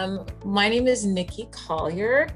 [0.00, 2.28] Um, my name is Nikki Collier,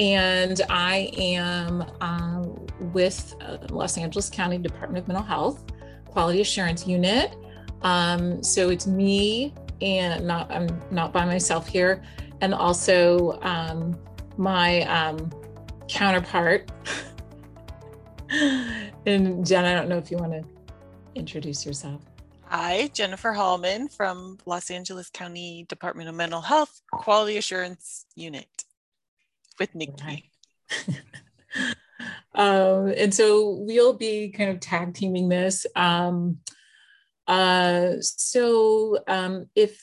[0.00, 5.66] and I am um, with uh, Los Angeles County Department of Mental Health
[6.06, 7.36] Quality Assurance Unit.
[7.82, 12.02] Um, so it's me, and not I'm not by myself here,
[12.40, 13.96] and also um,
[14.36, 15.30] my um,
[15.86, 16.72] counterpart.
[19.06, 20.44] and Jen, I don't know if you want to
[21.14, 22.02] introduce yourself.
[22.52, 28.64] Hi, Jennifer Hallman from Los Angeles County Department of Mental Health Quality Assurance Unit
[29.60, 30.32] with Nikki.
[32.32, 35.66] Um, and so we'll be kind of tag teaming this.
[35.76, 36.38] Um,
[37.26, 39.82] uh, so um, if,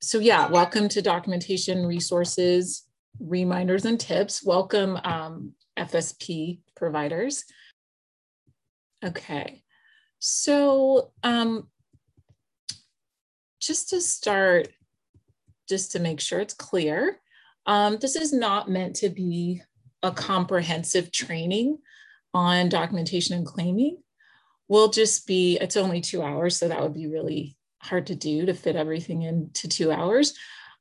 [0.00, 2.86] so yeah, welcome to documentation resources,
[3.20, 4.44] reminders and tips.
[4.44, 7.44] Welcome um, FSP providers.
[9.04, 9.64] Okay.
[10.20, 11.68] So um,
[13.66, 14.68] just to start,
[15.68, 17.18] just to make sure it's clear,
[17.66, 19.60] um, this is not meant to be
[20.02, 21.78] a comprehensive training
[22.32, 23.98] on documentation and claiming.
[24.68, 28.46] We'll just be, it's only two hours, so that would be really hard to do
[28.46, 30.34] to fit everything into two hours.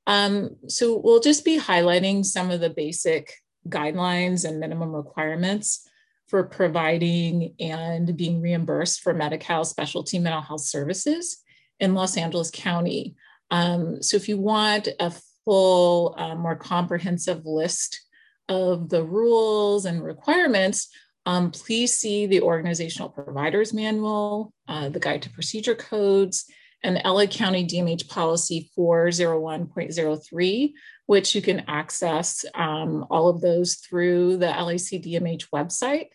[0.08, 3.34] Um, so we'll just be highlighting some of the basic
[3.68, 5.88] guidelines and minimum requirements
[6.28, 11.44] for providing and being reimbursed for Medi-Cal specialty mental health services
[11.80, 13.16] in Los Angeles County.
[13.52, 18.02] Um, so if you want a full, uh, more comprehensive list
[18.50, 20.90] of the rules and requirements,
[21.26, 26.46] um, please see the Organizational Providers Manual, uh, the Guide to Procedure Codes,
[26.84, 30.74] and LA County DMH Policy 401.03,
[31.08, 36.10] which you can access um, all of those through the LAC DMH website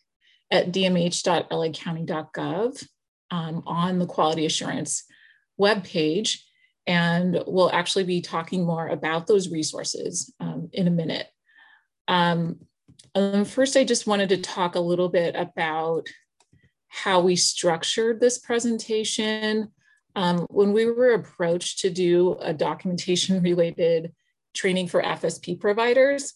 [0.51, 2.87] at dmh.lacounty.gov
[3.33, 5.05] um, on the quality assurance
[5.61, 6.39] webpage.
[6.87, 11.29] And we'll actually be talking more about those resources um, in a minute.
[12.09, 12.61] Um,
[13.15, 16.09] um, first, I just wanted to talk a little bit about
[16.89, 19.71] how we structured this presentation.
[20.17, 24.13] Um, when we were approached to do a documentation related
[24.55, 26.35] training for FSP providers,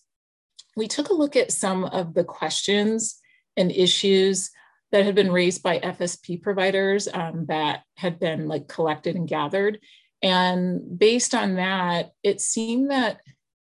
[0.77, 3.21] we took a look at some of the questions
[3.56, 4.51] and issues
[4.94, 9.81] that had been raised by FSP providers um, that had been like collected and gathered.
[10.22, 13.21] And based on that, it seemed that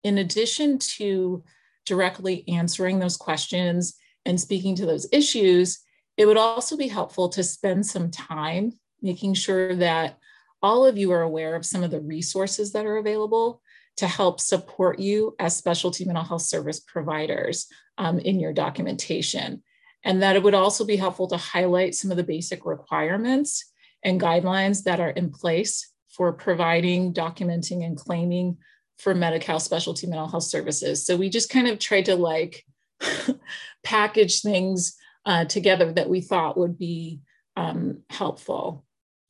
[0.05, 1.43] in addition to
[1.85, 5.79] directly answering those questions and speaking to those issues,
[6.15, 10.17] it would also be helpful to spend some time making sure that
[10.61, 13.61] all of you are aware of some of the resources that are available
[13.97, 19.61] to help support you as specialty mental health service providers um, in your documentation
[20.03, 23.71] and that it would also be helpful to highlight some of the basic requirements
[24.03, 28.57] and guidelines that are in place for providing, documenting, and claiming
[28.97, 31.05] for Medi-Cal specialty mental health services.
[31.05, 32.65] So we just kind of tried to like
[33.83, 34.95] package things
[35.25, 37.21] uh, together that we thought would be
[37.55, 38.85] um, helpful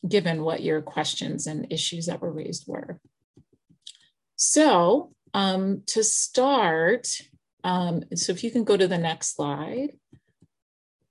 [0.07, 2.99] given what your questions and issues that were raised were.
[4.37, 7.09] So um, to start,
[7.63, 9.97] um, so if you can go to the next slide.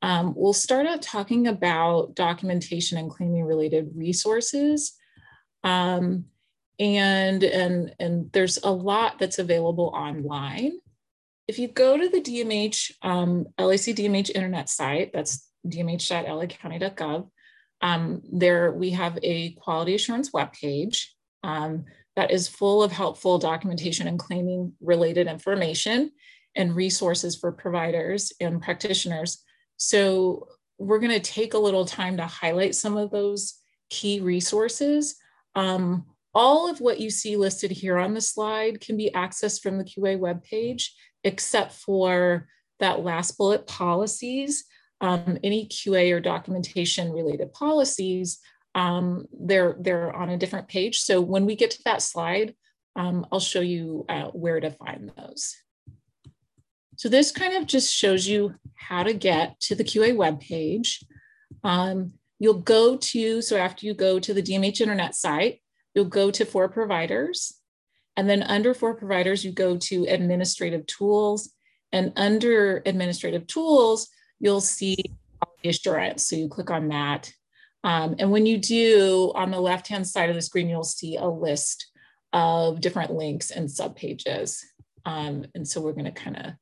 [0.02, 4.94] Um, we'll start out talking about documentation and claiming related resources.
[5.64, 6.26] Um,
[6.78, 10.72] and, and, and there's a lot that's available online.
[11.48, 17.28] If you go to the DMH, um, LAC DMH internet site, that's dmh.lacounty.gov,
[17.80, 21.06] um, there we have a quality assurance webpage
[21.42, 21.84] um,
[22.16, 26.10] that is full of helpful documentation and claiming related information
[26.56, 29.44] and resources for providers and practitioners
[29.78, 33.54] so we're going to take a little time to highlight some of those
[33.90, 35.16] key resources.
[35.54, 39.78] Um, all of what you see listed here on the slide can be accessed from
[39.78, 40.90] the QA webpage,
[41.24, 42.46] except for
[42.80, 44.64] that last bullet policies.
[45.00, 48.38] Um, any QA or documentation related policies,
[48.74, 51.00] um, they're, they're on a different page.
[51.00, 52.54] So when we get to that slide,
[52.94, 55.56] um, I'll show you uh, where to find those.
[56.98, 61.04] So this kind of just shows you how to get to the QA webpage.
[61.62, 65.62] Um, you'll go to, so after you go to the DMH internet site,
[65.94, 67.54] you'll go to for providers.
[68.16, 71.50] And then under for providers, you go to administrative tools.
[71.92, 74.08] And under administrative tools,
[74.40, 74.96] you'll see
[75.64, 76.26] assurance.
[76.26, 77.32] So you click on that.
[77.84, 81.28] Um, and when you do, on the left-hand side of the screen, you'll see a
[81.28, 81.92] list
[82.32, 84.64] of different links and subpages.
[85.06, 86.52] Um, and so we're gonna kind of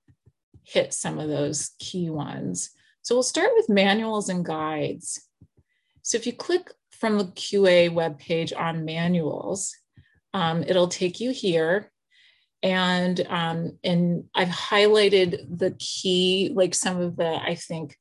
[0.66, 2.70] hit some of those key ones.
[3.02, 5.22] So we'll start with manuals and guides.
[6.02, 9.74] So if you click from the QA webpage on manuals,
[10.34, 11.90] um, it'll take you here.
[12.62, 17.96] and um, and I've highlighted the key, like some of the I think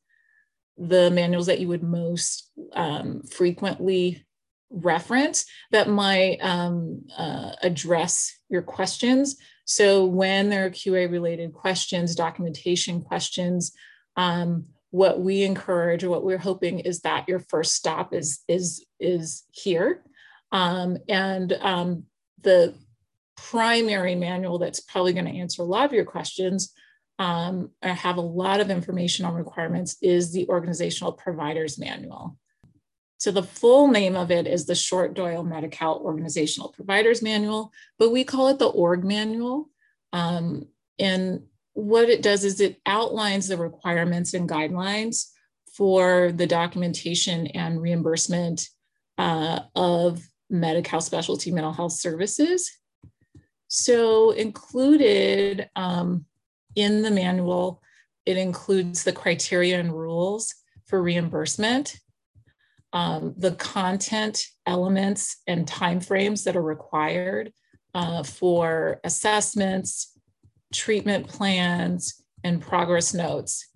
[0.77, 4.25] the manuals that you would most um, frequently
[4.69, 9.37] reference that might um, uh, address your questions.
[9.65, 13.73] So when there are QA related questions, documentation questions,
[14.15, 18.85] um, what we encourage or what we're hoping is that your first stop is is
[18.99, 20.03] is here.
[20.51, 22.03] Um, and um,
[22.41, 22.75] the
[23.35, 26.71] primary manual that's probably going to answer a lot of your questions
[27.19, 32.37] um, have a lot of information on requirements is the organizational providers manual
[33.17, 38.11] so the full name of it is the short doyle medi-cal organizational providers manual but
[38.11, 39.69] we call it the org manual
[40.13, 40.67] um,
[40.99, 41.41] and
[41.73, 45.31] what it does is it outlines the requirements and guidelines
[45.75, 48.69] for the documentation and reimbursement
[49.17, 52.71] uh, of Medi-Cal specialty mental health services.
[53.67, 56.25] So included um,
[56.75, 57.81] in the manual,
[58.25, 61.99] it includes the criteria and rules for reimbursement,
[62.95, 67.51] um, the content elements and timeframes that are required
[67.93, 70.17] uh, for assessments,
[70.73, 73.67] treatment plans, and progress notes.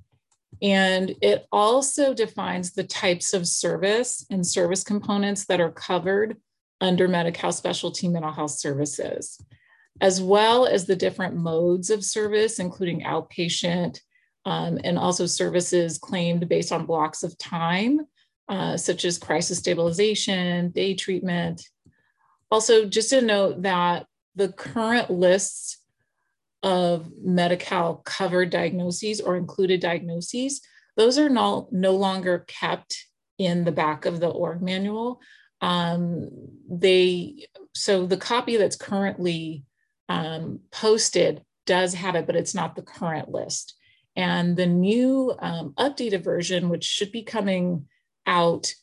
[0.62, 6.38] And it also defines the types of service and service components that are covered
[6.80, 9.44] under Medi-Cal specialty mental health services,
[10.00, 14.00] as well as the different modes of service, including outpatient
[14.46, 18.00] um, and also services claimed based on blocks of time,
[18.50, 21.62] uh, such as crisis stabilization, day treatment.
[22.52, 25.78] Also, just to note that the current lists
[26.64, 30.62] of Medi-Cal covered diagnoses or included diagnoses,
[30.98, 33.06] those are no, no longer kept
[33.38, 35.22] in the back of the org manual.
[35.62, 36.30] Um,
[36.70, 39.64] they so the copy that's currently
[40.10, 43.76] um, posted does have it, but it's not the current list.
[44.16, 47.86] And the new um, updated version, which should be coming
[48.30, 48.74] out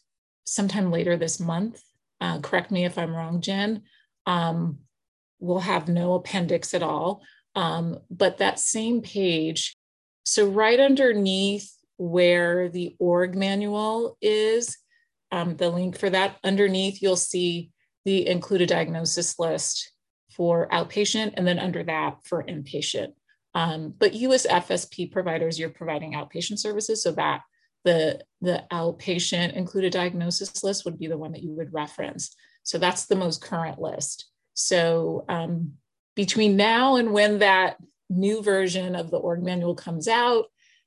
[0.44, 1.80] sometime later this month,
[2.20, 3.82] uh, correct me if I'm wrong, Jen,
[4.26, 4.78] um,
[5.38, 7.22] will have no appendix at all.
[7.54, 9.76] Um, but that same page,
[10.24, 14.76] so right underneath where the org manual is,
[15.30, 17.70] um, the link for that, underneath you'll see
[18.04, 19.92] the included diagnosis list
[20.32, 23.12] for outpatient and then under that for inpatient.
[23.54, 27.40] Um, but you as FSP providers, you're providing outpatient services so that
[27.86, 32.34] the, the outpatient included diagnosis list would be the one that you would reference.
[32.64, 34.26] So that's the most current list.
[34.54, 35.74] So um,
[36.16, 37.76] between now and when that
[38.10, 40.46] new version of the org manual comes out,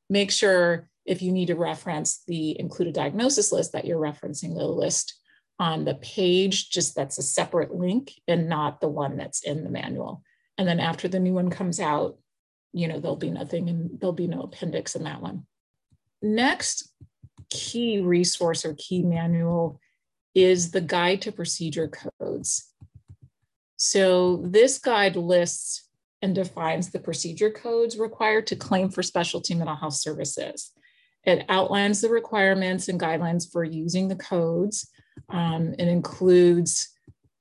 [0.10, 4.66] make sure if you need to reference the included diagnosis list that you're referencing the
[4.66, 5.16] list
[5.58, 9.70] on the page, just that's a separate link and not the one that's in the
[9.70, 10.22] manual.
[10.58, 12.18] And then after the new one comes out,
[12.74, 15.46] you know, there'll be nothing and there'll be no appendix in that one.
[16.22, 16.92] Next
[17.50, 19.80] key resource or key manual
[20.36, 22.72] is the guide to procedure codes.
[23.78, 25.88] So this guide lists
[26.22, 30.72] and defines the procedure codes required to claim for specialty mental health services.
[31.24, 34.90] It outlines the requirements and guidelines for using the codes.
[35.30, 36.90] Um, it includes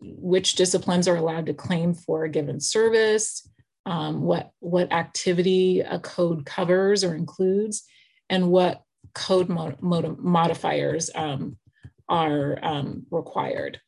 [0.01, 3.49] which disciplines are allowed to claim for a given service,
[3.87, 7.85] um, what, what activity a code covers or includes,
[8.31, 8.83] and what
[9.15, 11.57] code mod mod modifiers um,
[12.09, 13.81] are um, required.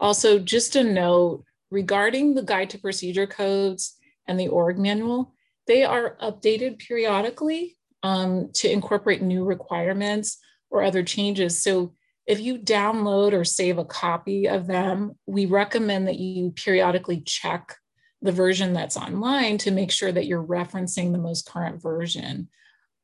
[0.00, 5.34] Also, just a note, regarding the guide to procedure codes and the org manual,
[5.66, 10.38] they are updated periodically um, to incorporate new requirements
[10.70, 11.62] or other changes.
[11.62, 11.94] So
[12.26, 17.76] if you download or save a copy of them, we recommend that you periodically check
[18.22, 22.48] the version that's online to make sure that you're referencing the most current version.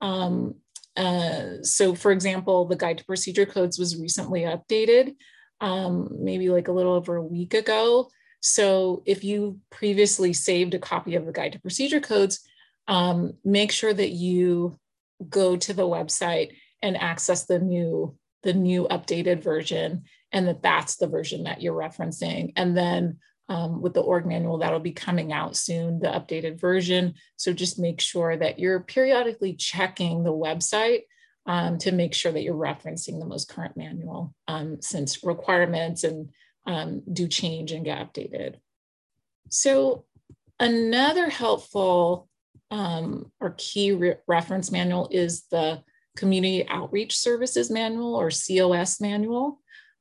[0.00, 0.56] Um,
[0.96, 5.14] uh, so for example, the guide to procedure codes was recently updated,
[5.60, 8.10] um, maybe like a little over a week ago.
[8.40, 12.40] So if you previously saved a copy of the guide to procedure codes,
[12.88, 14.78] um, make sure that you
[15.28, 16.50] go to the website
[16.82, 21.74] and access the new the new updated version and that that's the version that you're
[21.74, 23.18] referencing and then
[23.50, 27.78] um, with the org manual that'll be coming out soon the updated version so just
[27.78, 31.02] make sure that you're periodically checking the website
[31.46, 36.30] um, to make sure that you're referencing the most current manual um, since requirements and
[36.66, 38.56] um, do change and get updated.
[39.48, 40.04] So
[40.58, 42.28] another helpful
[42.70, 45.82] um, or key re reference manual is the
[46.16, 49.59] Community Outreach Services Manual or COS manual,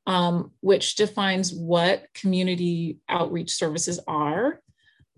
[0.09, 4.59] um, which defines what community outreach services are.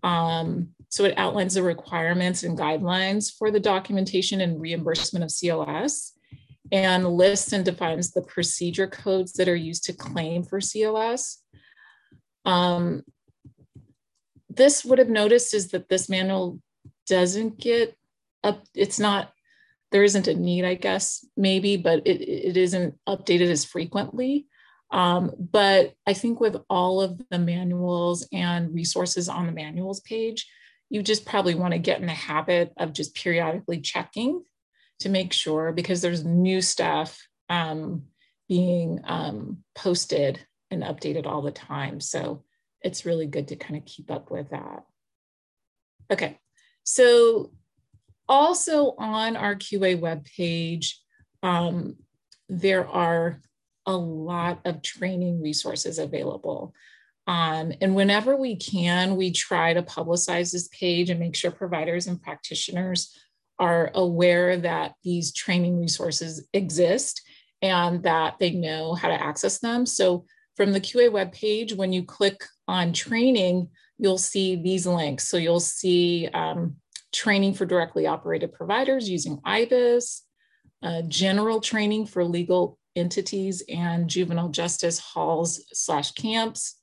[0.03, 6.11] Um, So it outlines the requirements and guidelines for the documentation and reimbursement of COS
[6.69, 11.41] and lists and defines the procedure codes that are used to claim for COS.
[12.43, 13.03] Um,
[14.49, 16.59] this would have noticed is that this manual
[17.07, 17.95] doesn't get
[18.43, 19.31] up, it's not,
[19.91, 22.19] there isn't a need, I guess, maybe, but it,
[22.49, 24.47] it isn't updated as frequently.
[24.91, 30.47] Um, but I think with all of the manuals and resources on the manuals page,
[30.89, 34.43] you just probably want to get in the habit of just periodically checking
[34.99, 37.17] to make sure because there's new stuff
[37.49, 38.03] um,
[38.49, 42.01] being um, posted and updated all the time.
[42.01, 42.43] So
[42.81, 44.83] it's really good to kind of keep up with that.
[46.11, 46.37] Okay,
[46.83, 47.51] so
[48.27, 50.95] also on our QA webpage,
[51.43, 51.95] um,
[52.49, 53.41] there are
[53.85, 56.73] a lot of training resources available.
[57.27, 62.07] Um, and whenever we can, we try to publicize this page and make sure providers
[62.07, 63.15] and practitioners
[63.59, 67.21] are aware that these training resources exist
[67.61, 69.85] and that they know how to access them.
[69.85, 70.25] So
[70.57, 75.27] from the QA webpage, when you click on training, you'll see these links.
[75.27, 76.77] So you'll see um,
[77.13, 80.23] training for directly operated providers using IBIS,
[80.81, 86.77] uh, general training for legal entities and juvenile justice halls slash camps.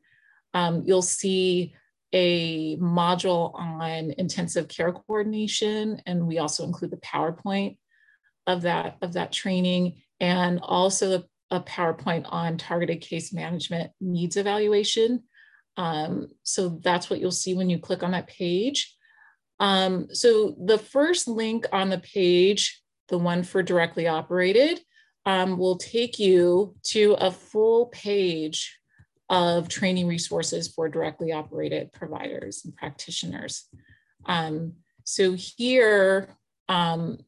[0.55, 1.75] Um, you'll see
[2.13, 7.77] a module on intensive care coordination, and we also include the PowerPoint
[8.47, 15.25] of that, of that training, and also a PowerPoint on targeted case management needs evaluation.
[15.77, 18.97] Um, so that's what you'll see when you click on that page.
[19.61, 24.81] Um, so the first link on the page, the one for directly operated,
[25.29, 28.79] um, will take you to a full page
[29.29, 33.69] of training resources for directly operated providers and practitioners.
[34.25, 34.73] Um,
[35.05, 36.35] so here,
[36.71, 37.19] um,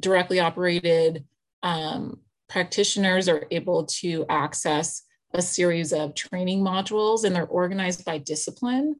[0.00, 1.24] directly operated
[1.62, 5.02] um, practitioners are able to access
[5.34, 8.96] a series of training modules and they're organized by discipline,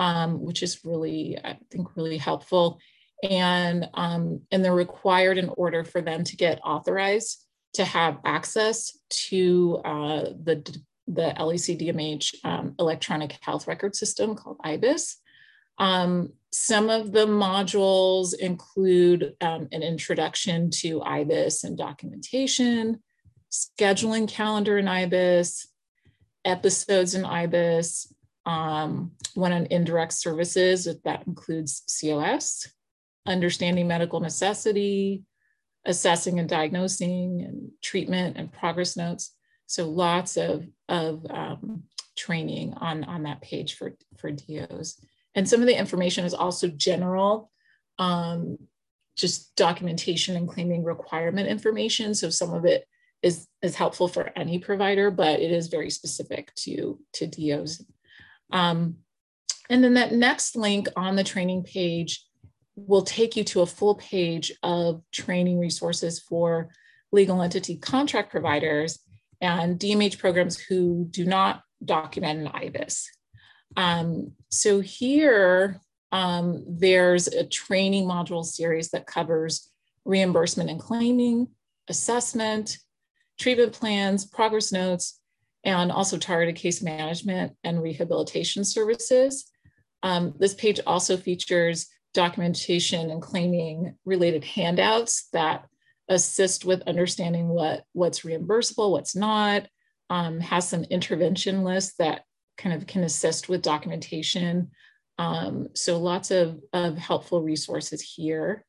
[0.00, 2.80] um, which is really, I think, really helpful
[3.22, 8.98] and um, and they're required in order for them to get authorized to have access
[9.08, 11.76] to uh, the the LAC
[12.44, 15.16] um, electronic health record system called IBIS.
[15.78, 23.02] Um, some of the modules include um, an introduction to IBIS and documentation,
[23.50, 25.66] scheduling calendar in IBIS,
[26.44, 28.12] episodes in IBIS,
[28.46, 32.68] um, one on indirect services, that includes COS,
[33.26, 35.22] understanding medical necessity,
[35.84, 39.34] assessing and diagnosing and treatment and progress notes.
[39.66, 41.84] So lots of, of um,
[42.16, 45.00] training on, on that page for, for DOs.
[45.34, 47.50] And some of the information is also general,
[47.98, 48.58] um,
[49.16, 52.14] just documentation and claiming requirement information.
[52.14, 52.84] So some of it
[53.22, 57.84] is, is helpful for any provider, but it is very specific to, to DOs.
[58.50, 58.96] Um,
[59.68, 62.26] and then that next link on the training page
[62.76, 66.70] will take you to a full page of training resources for
[67.12, 68.98] legal entity contract providers
[69.40, 73.08] and DMH programs who do not document an IBIS.
[73.76, 75.80] Um, so here,
[76.12, 79.70] um, there's a training module series that covers
[80.04, 81.48] reimbursement and claiming,
[81.88, 82.78] assessment,
[83.38, 85.20] treatment plans, progress notes,
[85.64, 89.50] and also targeted case management and rehabilitation services.
[90.02, 95.66] Um, this page also features documentation and claiming related handouts that
[96.08, 99.66] assist with understanding what, what's reimbursable, what's not,
[100.10, 102.22] um, has some intervention lists that
[102.58, 104.70] kind of can assist with documentation.
[105.18, 108.64] Um, so lots of, of helpful resources here.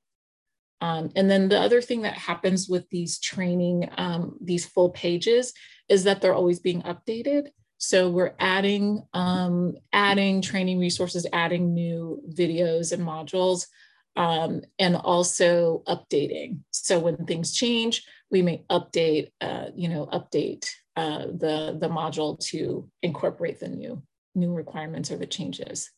[0.81, 5.53] Um, and then the other thing that happens with these training, um, these full pages,
[5.89, 7.49] is that they're always being updated.
[7.83, 13.65] So we're adding, um, adding training resources, adding new videos and modules,
[14.15, 16.59] um, and also updating.
[16.69, 22.37] So when things change, we may update, uh, you know, update uh, the, the module
[22.49, 24.03] to incorporate the new,
[24.35, 25.89] new requirements or the changes.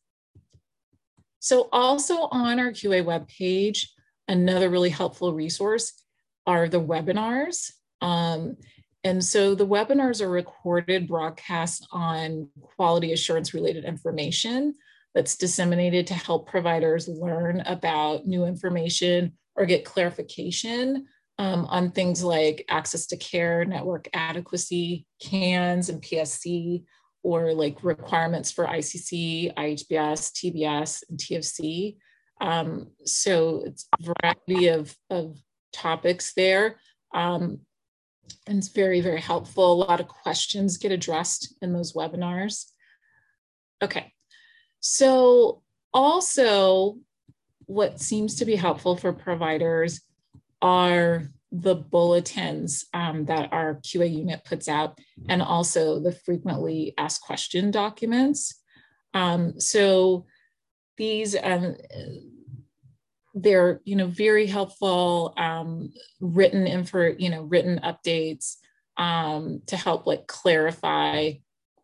[1.39, 3.91] So also on our QA web page,
[4.29, 6.01] another really helpful resource
[6.47, 7.73] are the webinars.
[7.99, 8.55] Um,
[9.03, 14.75] and so the webinars are recorded broadcasts on quality assurance related information
[15.13, 21.05] that's disseminated to help providers learn about new information or get clarification
[21.37, 26.83] um, on things like access to care, network adequacy, CANS, and PSC,
[27.23, 31.97] or like requirements for ICC, IHBS, TBS, and TFC.
[32.41, 35.37] Um, so it's a variety of, of
[35.71, 36.77] topics there.
[37.13, 37.61] Um,
[38.47, 39.71] and it's very, very helpful.
[39.71, 42.65] A lot of questions get addressed in those webinars.
[43.81, 44.13] Okay,
[44.79, 45.61] so
[45.93, 46.97] also
[47.65, 50.01] what seems to be helpful for providers
[50.61, 54.97] are the bulletins um, that our QA unit puts out
[55.29, 58.59] and also the frequently asked question documents.
[59.13, 60.25] Um, so
[60.97, 61.75] these, um,
[63.33, 68.57] they're, you know, very helpful um, written info, you know, written updates
[68.97, 71.33] um, to help like clarify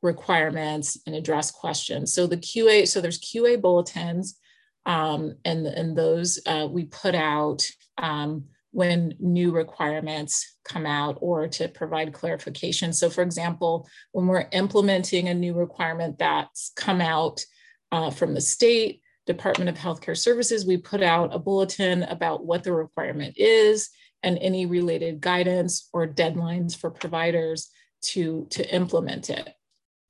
[0.02, 2.14] requirements and address questions.
[2.14, 4.38] So the QA, so there's QA bulletins
[4.86, 7.64] um, and, and those uh, we put out
[7.98, 12.94] um, when new requirements come out or to provide clarification.
[12.94, 17.44] So for example, when we're implementing a new requirement that's come out
[17.92, 22.64] uh, from the state, Department of Healthcare Services, we put out a bulletin about what
[22.64, 23.90] the requirement is
[24.24, 27.70] and any related guidance or deadlines for providers
[28.02, 29.54] to, to implement it.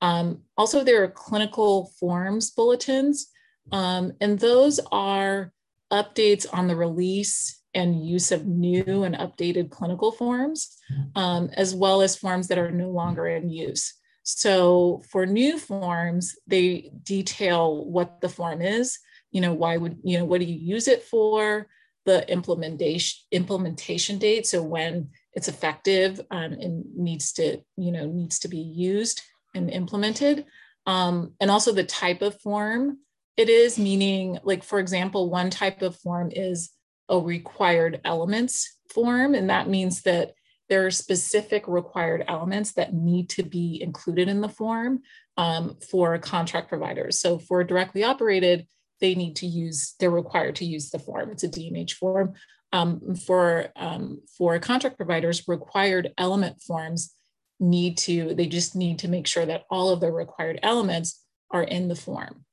[0.02, 3.28] Um, also, there are clinical forms bulletins,
[3.74, 5.52] um, and those are
[5.92, 10.78] updates on the release and use of new and updated clinical forms,
[11.16, 13.96] um, as well as forms that are no longer in use.
[14.24, 18.98] So for new forms, they detail what the form is,
[19.32, 21.68] you know, why would, you know, what do you use it for,
[22.06, 28.40] the implementation implementation date, so when it's effective um, and needs to, you know, needs
[28.40, 29.22] to be used
[29.54, 30.46] and implemented,
[30.86, 33.00] um, and also the type of form
[33.38, 36.72] it is, meaning like, for example, one type of form is
[37.08, 39.34] a required elements form.
[39.34, 40.34] And that means that
[40.68, 45.02] there are specific required elements that need to be included in the form
[45.38, 47.20] um, for contract providers.
[47.20, 48.68] So for directly operated,
[49.02, 51.30] they need to use, they're required to use the form.
[51.32, 52.34] It's a DMH form.
[52.72, 57.16] Um, for, um, for contract providers, required element forms
[57.60, 61.64] need to, they just need to make sure that all of the required elements are
[61.64, 62.46] in the form.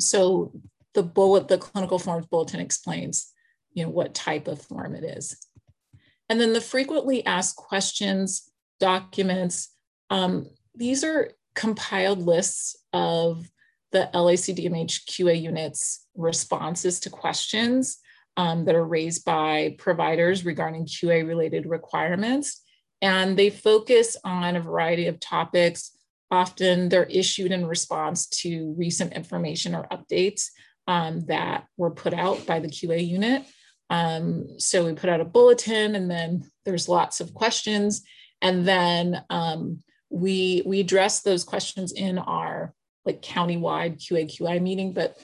[0.00, 0.52] So
[0.94, 3.32] the bullet, the clinical forms bulletin explains
[3.74, 5.36] you know, what type of form it is.
[6.28, 8.50] And then the frequently asked questions
[8.80, 9.68] documents,
[10.10, 13.48] um, these are compiled lists of
[13.96, 17.96] the LACDMH QA unit's responses to questions
[18.36, 22.60] um, that are raised by providers regarding QA related requirements.
[23.00, 25.96] And they focus on a variety of topics.
[26.30, 30.50] Often they're issued in response to recent information or updates
[30.86, 33.46] um, that were put out by the QA unit.
[33.88, 38.02] Um, so we put out a bulletin and then there's lots of questions.
[38.42, 42.74] And then um, we, we address those questions in our
[43.06, 45.16] like countywide QAQI meeting, but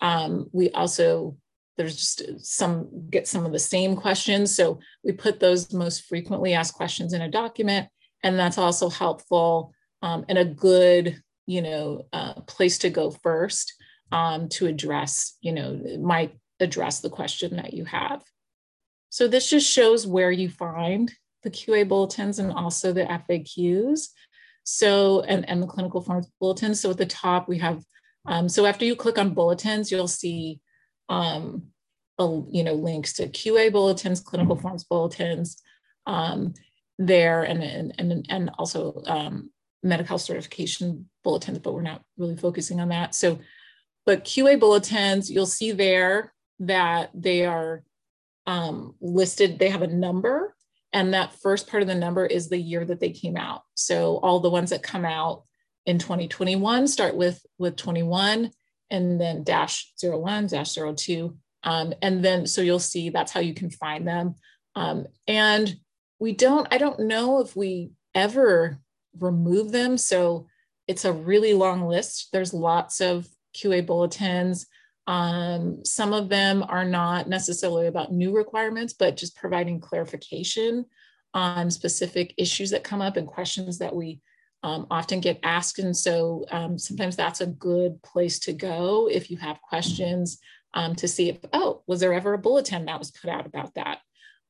[0.00, 1.36] um, we also,
[1.76, 4.54] there's just some, get some of the same questions.
[4.54, 7.88] So we put those most frequently asked questions in a document
[8.22, 9.72] and that's also helpful
[10.02, 13.74] um, and a good, you know, uh, place to go first
[14.12, 18.22] um, to address, you know, might address the question that you have.
[19.08, 24.08] So this just shows where you find the QA bulletins and also the FAQs.
[24.64, 26.80] So, and, and the clinical forms bulletins.
[26.80, 27.82] So at the top we have,
[28.26, 30.60] um, so after you click on bulletins, you'll see,
[31.08, 31.64] um,
[32.18, 35.60] a, you know, links to QA bulletins, clinical forms bulletins
[36.06, 36.54] um,
[36.98, 39.50] there, and, and, and, and also um,
[39.82, 43.14] medical certification bulletins, but we're not really focusing on that.
[43.14, 43.38] So,
[44.06, 47.82] but QA bulletins, you'll see there that they are
[48.46, 50.54] um, listed, they have a number,
[50.92, 53.62] and that first part of the number is the year that they came out.
[53.74, 55.44] So all the ones that come out
[55.86, 58.50] in 2021 start with, with 21
[58.90, 61.36] and then dash 01, dash 02.
[61.62, 64.34] Um, and then, so you'll see that's how you can find them.
[64.74, 65.74] Um, and
[66.18, 68.78] we don't, I don't know if we ever
[69.18, 69.96] remove them.
[69.96, 70.46] So
[70.88, 72.28] it's a really long list.
[72.32, 74.66] There's lots of QA bulletins.
[75.06, 80.86] Um, some of them are not necessarily about new requirements, but just providing clarification
[81.34, 84.20] on specific issues that come up and questions that we
[84.62, 85.78] um, often get asked.
[85.78, 90.38] And so um, sometimes that's a good place to go if you have questions
[90.74, 93.74] um, to see if, oh, was there ever a bulletin that was put out about
[93.74, 93.98] that?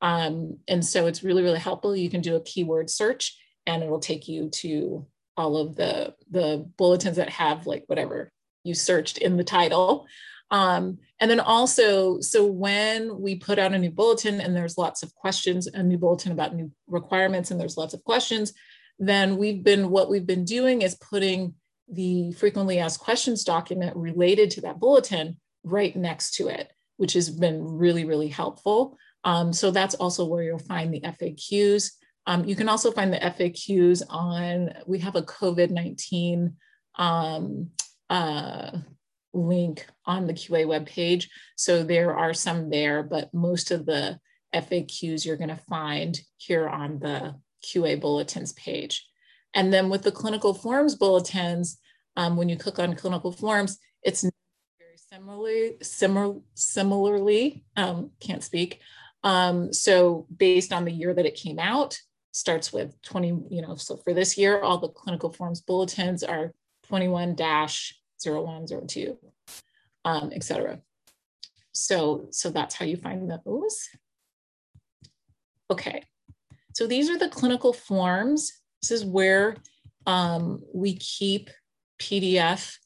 [0.03, 1.95] Um, and so it's really, really helpful.
[1.95, 6.15] You can do a keyword search and it will take you to all of the,
[6.31, 8.33] the bulletins that have like whatever
[8.65, 10.07] you searched in the title.
[10.51, 15.03] Um, and then also, so when we put out a new bulletin and there's lots
[15.03, 18.53] of questions, a new bulletin about new requirements, and there's lots of questions,
[18.99, 21.55] then we've been, what we've been doing is putting
[21.93, 27.31] the frequently asked questions document related to that bulletin right next to it, which has
[27.31, 28.97] been really, really helpful.
[29.25, 31.93] Um, so that's also where you'll find the FAQs.
[32.27, 36.55] Um, you can also find the FAQs on, we have a COVID-19
[36.97, 37.71] um,
[38.09, 38.71] uh,
[39.33, 41.27] link on the QA webpage.
[41.57, 44.19] So there are some there, but most of the
[44.55, 49.07] FAQs you're gonna find here on the QA bulletins page.
[49.55, 51.79] And then with the clinical forms bulletins,
[52.17, 58.81] um, when you click on clinical forms, it's very similarly, similar, similarly, um, can't speak.
[59.23, 61.99] Um, so based on the year that it came out,
[62.33, 66.53] starts with 20, you know, so for this year, all the clinical forms bulletins are
[66.85, 67.35] 21
[68.25, 69.17] 0102,
[70.05, 70.81] um, et cetera.
[71.73, 73.89] So, so that's how you find those.
[75.71, 76.03] Okay,
[76.75, 78.53] so these are the clinical forms.
[78.83, 79.57] This is where
[80.07, 81.51] um, we keep
[82.01, 82.77] PDF,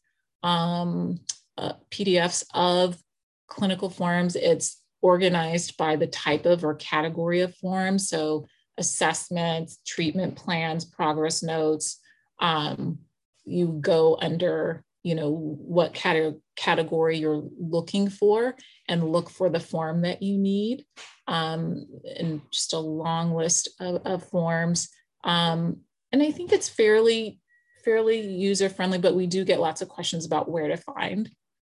[0.43, 1.21] um,
[1.57, 2.99] uh, PDFs of
[3.47, 4.37] clinical forms.
[4.37, 7.99] It's organized by the type of or category of form.
[7.99, 8.47] So
[8.79, 12.01] assessments, treatment plans, progress notes.
[12.41, 12.99] Um,
[13.45, 18.57] you go under, you know, what cate category you're looking for
[18.89, 20.85] and look for the form that you need.
[21.29, 21.87] Um,
[22.19, 24.89] and just a long list of, of forms.
[25.23, 27.39] Um, and I think it's fairly,
[27.85, 31.31] fairly user friendly, but we do get lots of questions about where to find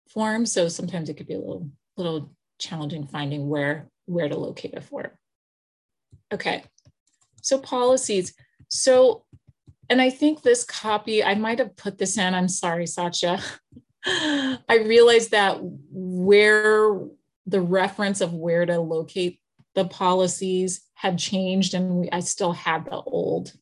[0.09, 0.51] forms.
[0.51, 4.81] So sometimes it could be a little, little challenging finding where, where to locate a
[4.81, 5.11] form.
[6.33, 6.63] Okay,
[7.41, 8.33] so policies.
[8.69, 9.25] So,
[9.89, 13.41] and I think this copy, I might have put this in, I'm sorry, Satya.
[14.05, 16.99] I realized that where
[17.47, 19.39] the reference of where to locate
[19.75, 23.53] the policies had changed and we, I still had the old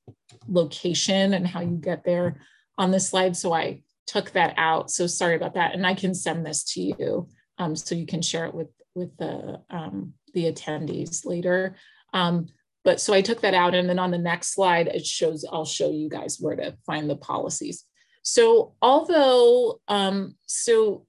[0.47, 2.41] location and how you get there
[2.77, 3.37] on the slide.
[3.37, 4.91] So I took that out.
[4.91, 5.73] So sorry about that.
[5.73, 9.15] And I can send this to you um, so you can share it with, with
[9.17, 11.75] the, um, the attendees later.
[12.13, 12.47] Um,
[12.87, 15.65] but so I took that out and then on the next slide, it shows, I'll
[15.65, 17.83] show you guys where to find the policies.
[18.23, 21.05] So although, um, so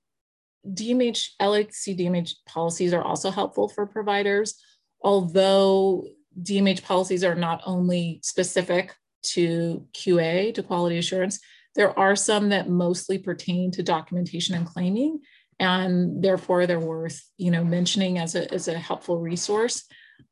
[0.67, 4.61] DMH, LAC DMH policies are also helpful for providers,
[5.03, 6.05] although
[6.43, 8.93] DMH policies are not only specific
[9.35, 11.38] to QA, to quality assurance,
[11.77, 15.21] there are some that mostly pertain to documentation and claiming,
[15.61, 19.85] and therefore they're worth you know mentioning as a, as a helpful resource.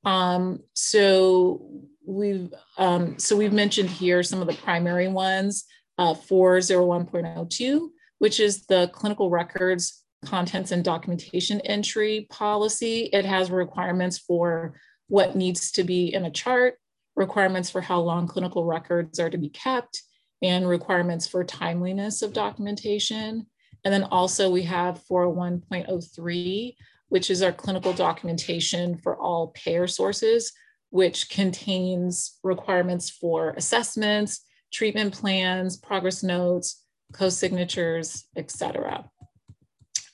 [0.05, 1.69] Um, so
[2.07, 5.65] we've um, so we've mentioned here some of the primary ones,
[5.99, 13.11] uh, 401.02, which is the clinical records contents and documentation entry policy.
[13.13, 14.75] It has requirements for
[15.09, 16.75] what needs to be in a chart,
[17.15, 20.03] requirements for how long clinical records are to be kept,
[20.43, 23.47] and requirements for timeliness of documentation.
[23.85, 26.75] And then also we have 401.03,
[27.09, 30.53] which is our clinical documentation for all payer sources,
[30.91, 39.09] which contains requirements for assessments, treatment plans, progress notes, co-signatures, et cetera.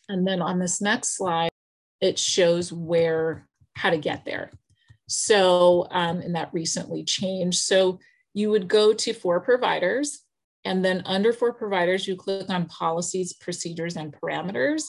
[0.09, 1.51] And then on this next slide,
[2.01, 4.51] it shows where, how to get there.
[5.09, 7.61] So, um, and that recently changed.
[7.61, 7.99] So
[8.35, 10.21] you would go to for providers,
[10.65, 14.85] and then under for providers, you click on policies, procedures, and parameters,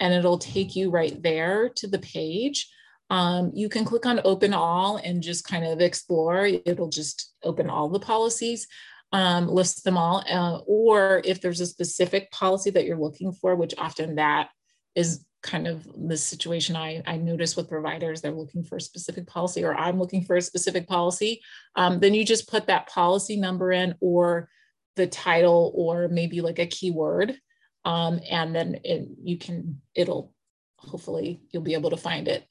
[0.00, 2.68] and it'll take you right there to the page.
[3.10, 6.46] Um, you can click on open all and just kind of explore.
[6.46, 8.66] It'll just open all the policies,
[9.12, 10.24] um, list them all.
[10.28, 14.48] Uh, or if there's a specific policy that you're looking for, which often that
[14.94, 19.26] is kind of the situation I, I notice with providers, they're looking for a specific
[19.26, 21.42] policy or I'm looking for a specific policy,
[21.76, 24.48] um, then you just put that policy number in or
[24.96, 27.38] the title or maybe like a keyword.
[27.84, 30.32] Um, and then it, you can, it'll
[30.76, 32.46] hopefully you'll be able to find it.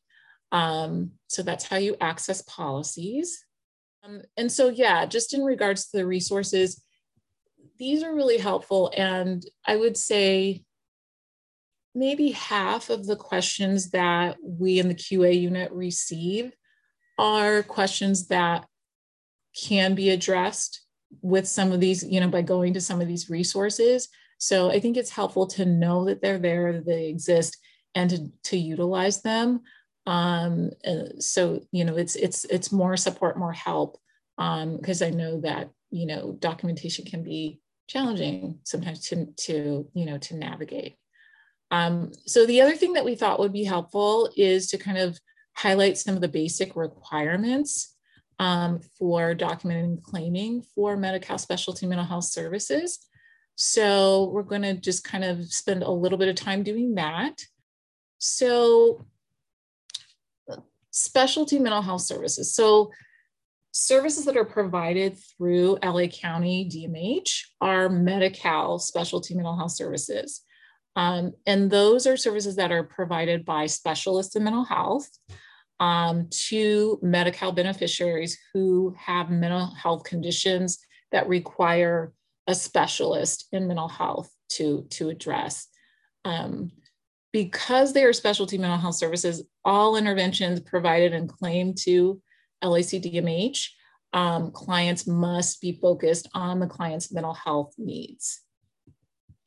[0.51, 3.43] Um, so that's how you access policies.
[4.03, 6.83] Um, and so, yeah, just in regards to the resources,
[7.79, 8.91] these are really helpful.
[8.95, 10.63] And I would say
[11.95, 16.51] maybe half of the questions that we in the QA unit receive
[17.17, 18.65] are questions that
[19.55, 20.81] can be addressed
[21.21, 24.09] with some of these, you know, by going to some of these resources.
[24.43, 27.57] So I think it's helpful to know that they're there, that they exist,
[27.95, 29.61] and to, to utilize them.
[30.05, 30.71] Um,
[31.19, 33.97] so you know, it's it's it's more support, more help,
[34.35, 40.05] because um, I know that you know documentation can be challenging sometimes to to you
[40.05, 40.97] know to navigate.
[41.71, 45.17] Um, so the other thing that we thought would be helpful is to kind of
[45.55, 47.95] highlight some of the basic requirements
[48.39, 53.07] um, for documenting claiming for Medi-Cal specialty mental health services.
[53.55, 57.41] So we're going to just kind of spend a little bit of time doing that.
[58.17, 59.05] So
[60.91, 62.53] specialty mental health services.
[62.53, 62.91] So
[63.71, 70.41] services that are provided through LA County DMH are Medi-Cal specialty mental health services.
[70.95, 75.09] Um, and those are services that are provided by specialists in mental health
[75.79, 80.79] um, to Medi-Cal beneficiaries who have mental health conditions
[81.11, 82.13] that require
[82.47, 85.67] a specialist in mental health to, to address.
[86.25, 86.71] Um,
[87.31, 92.21] because they are specialty mental health services, all interventions provided and claimed to
[92.63, 93.69] LACDMH,
[94.13, 98.41] um, clients must be focused on the client's mental health needs.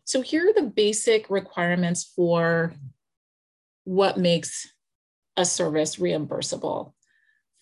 [0.04, 2.74] So here are the basic requirements for
[3.84, 4.68] what makes
[5.36, 6.92] a service reimbursable.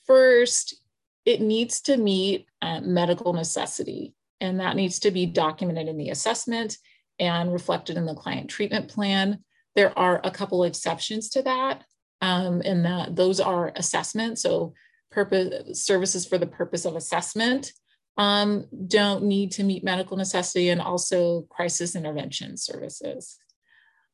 [0.06, 0.76] First,
[1.24, 6.10] it needs to meet uh, medical necessity, and that needs to be documented in the
[6.10, 6.76] assessment
[7.18, 9.38] and reflected in the client treatment plan.
[9.74, 11.82] There are a couple exceptions to that,
[12.20, 14.42] um, and that those are assessments.
[14.42, 14.74] So,
[15.10, 17.72] purpose services for the purpose of assessment
[18.16, 23.38] um, don't need to meet medical necessity, and also crisis intervention services.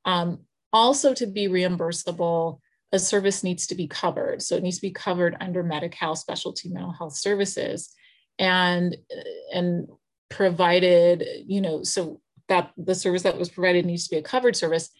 [0.04, 0.40] Um,
[0.72, 2.60] also, to be reimbursable,
[2.92, 4.42] a service needs to be covered.
[4.42, 7.92] So it needs to be covered under Medi-Cal specialty mental health services
[8.38, 8.96] and,
[9.52, 9.86] and
[10.30, 14.56] provided, you know, so that the service that was provided needs to be a covered
[14.56, 14.90] service.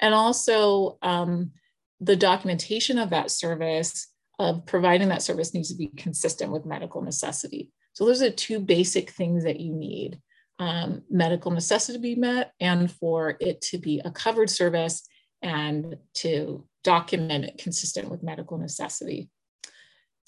[0.00, 1.52] And also um,
[2.00, 7.02] the documentation of that service, of providing that service needs to be consistent with medical
[7.02, 7.72] necessity.
[7.92, 10.20] So those are two basic things that you need.
[10.60, 15.06] Um, medical necessity to be met and for it to be a covered service
[15.40, 19.30] and to document it consistent with medical necessity.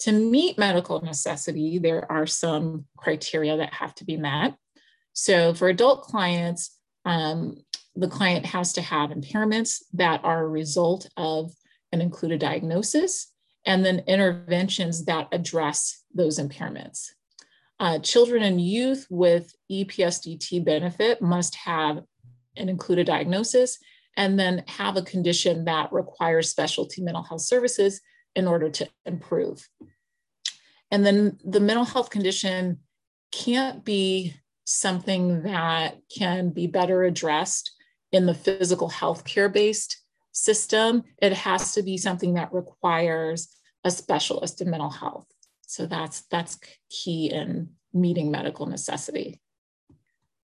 [0.01, 4.55] To meet medical necessity, there are some criteria that have to be met.
[5.13, 7.57] So for adult clients, um,
[7.95, 11.51] the client has to have impairments that are a result of
[11.91, 13.31] an included diagnosis
[13.65, 17.09] and then interventions that address those impairments.
[17.79, 22.01] Uh, children and youth with EPSDT benefit must have
[22.57, 23.77] an included diagnosis
[24.17, 28.01] and then have a condition that requires specialty mental health services
[28.35, 29.67] in order to improve.
[30.89, 32.79] And then the mental health condition
[33.31, 37.71] can't be something that can be better addressed
[38.11, 41.03] in the physical health care based system.
[41.21, 45.27] It has to be something that requires a specialist in mental health.
[45.61, 49.39] So that's that's key in meeting medical necessity.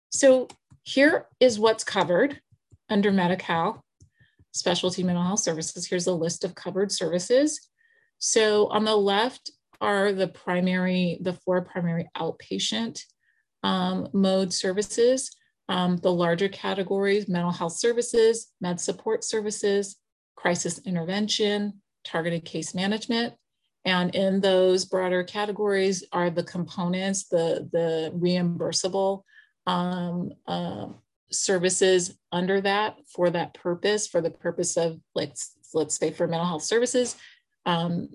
[0.10, 0.48] So
[0.84, 2.40] here is what's covered
[2.90, 3.84] under Medi-Cal,
[4.54, 7.70] specialty mental health services, here's a list of covered services.
[8.20, 13.02] So on the left are the primary, the four primary outpatient
[13.64, 15.32] um, mode services.
[15.70, 19.98] Um, the larger categories, mental health services, med support services,
[20.38, 23.34] crisis intervention, targeted case management.
[23.84, 29.24] And in those broader categories are the components, the, the reimbursable
[29.66, 30.88] um, uh,
[31.32, 36.48] services under that for that purpose, for the purpose of let's let's say for mental
[36.48, 37.18] health services.
[37.66, 38.10] Um,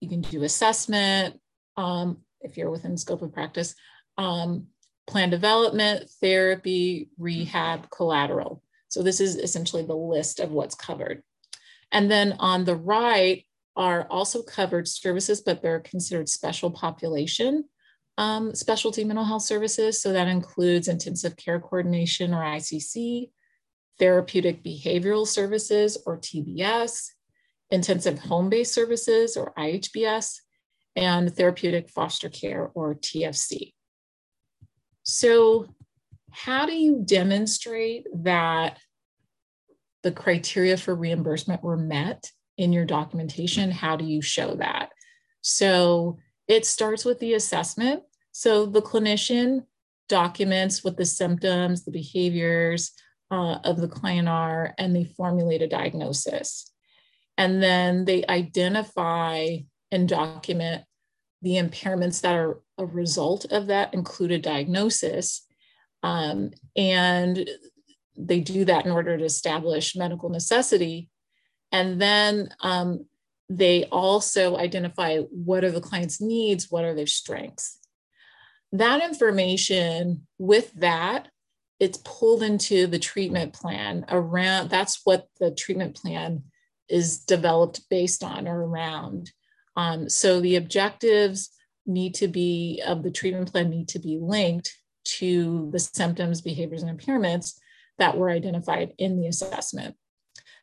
[0.00, 1.40] you can do assessment
[1.76, 3.74] um, if you're within scope of practice,
[4.18, 4.66] um,
[5.06, 8.62] plan development, therapy, rehab, collateral.
[8.88, 11.22] So this is essentially the list of what's covered.
[11.92, 13.44] And then on the right
[13.76, 17.64] are also covered services, but they're considered special population
[18.18, 20.00] um, specialty mental health services.
[20.00, 23.30] So that includes intensive care coordination or ICC,
[23.98, 27.10] therapeutic behavioral services or TBS,
[27.70, 30.36] intensive home based services or IHBS,
[30.94, 33.74] and therapeutic foster care or TFC.
[35.02, 35.66] So,
[36.30, 38.78] how do you demonstrate that
[40.02, 43.70] the criteria for reimbursement were met in your documentation?
[43.70, 44.90] How do you show that?
[45.40, 48.02] So, it starts with the assessment.
[48.32, 49.64] So the clinician
[50.08, 52.92] documents what the symptoms, the behaviors
[53.30, 56.72] uh, of the client are, and they formulate a diagnosis.
[57.38, 59.58] And then they identify
[59.90, 60.84] and document
[61.42, 65.46] the impairments that are a result of that included diagnosis.
[66.02, 67.48] Um, and
[68.16, 71.10] they do that in order to establish medical necessity.
[71.72, 73.06] And then um,
[73.48, 77.78] they also identify what are the client's needs, what are their strengths.
[78.72, 81.28] That information, with that,
[81.78, 86.42] it's pulled into the treatment plan around that's what the treatment plan
[86.88, 89.30] is developed based on or around.
[89.76, 91.50] Um, so the objectives
[91.86, 94.72] need to be of the treatment plan need to be linked
[95.04, 97.54] to the symptoms, behaviors, and impairments
[97.98, 99.94] that were identified in the assessment.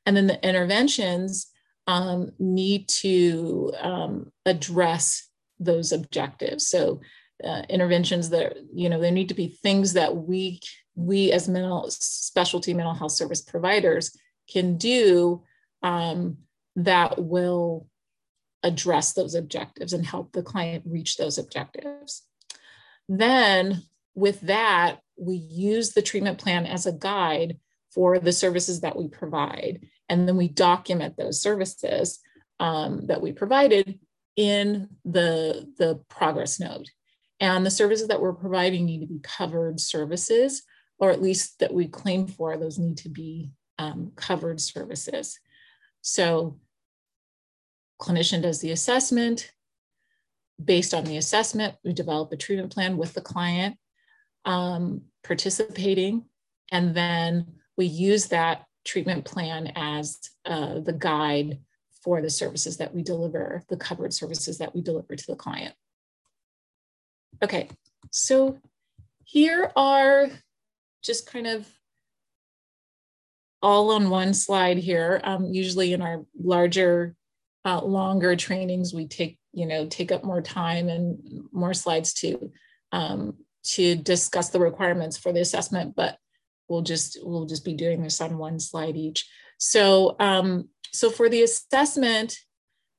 [0.05, 1.47] And then the interventions
[1.87, 6.67] um, need to um, address those objectives.
[6.67, 7.01] So
[7.43, 10.59] uh, interventions that you know there need to be things that we
[10.95, 14.15] we as mental specialty mental health service providers
[14.49, 15.43] can do
[15.83, 16.37] um,
[16.75, 17.87] that will
[18.63, 22.23] address those objectives and help the client reach those objectives.
[23.09, 23.83] Then,
[24.15, 27.59] with that, we use the treatment plan as a guide
[27.93, 29.85] for the services that we provide.
[30.09, 32.19] And then we document those services
[32.59, 33.99] um, that we provided
[34.35, 36.89] in the, the progress note.
[37.39, 40.63] And the services that we're providing need to be covered services,
[40.97, 45.39] or at least that we claim for, those need to be um, covered services.
[46.03, 46.59] So
[47.99, 49.51] clinician does the assessment.
[50.63, 53.77] Based on the assessment, we develop a treatment plan with the client
[54.45, 56.25] um, participating,
[56.71, 61.59] and then we use that treatment plan as uh, the guide
[62.03, 65.73] for the services that we deliver, the covered services that we deliver to the client.
[67.41, 67.69] Okay,
[68.11, 68.59] so
[69.23, 70.29] here are
[71.01, 71.67] just kind of
[73.63, 75.21] all on one slide here.
[75.23, 77.15] Um, usually in our larger,
[77.65, 82.51] uh, longer trainings, we take, you know, take up more time and more slides to,
[82.91, 86.17] um, to discuss the requirements for the assessment, but
[86.67, 89.25] we'll just, we'll just be doing this on one slide each.
[89.57, 92.37] So, um, so for the assessment,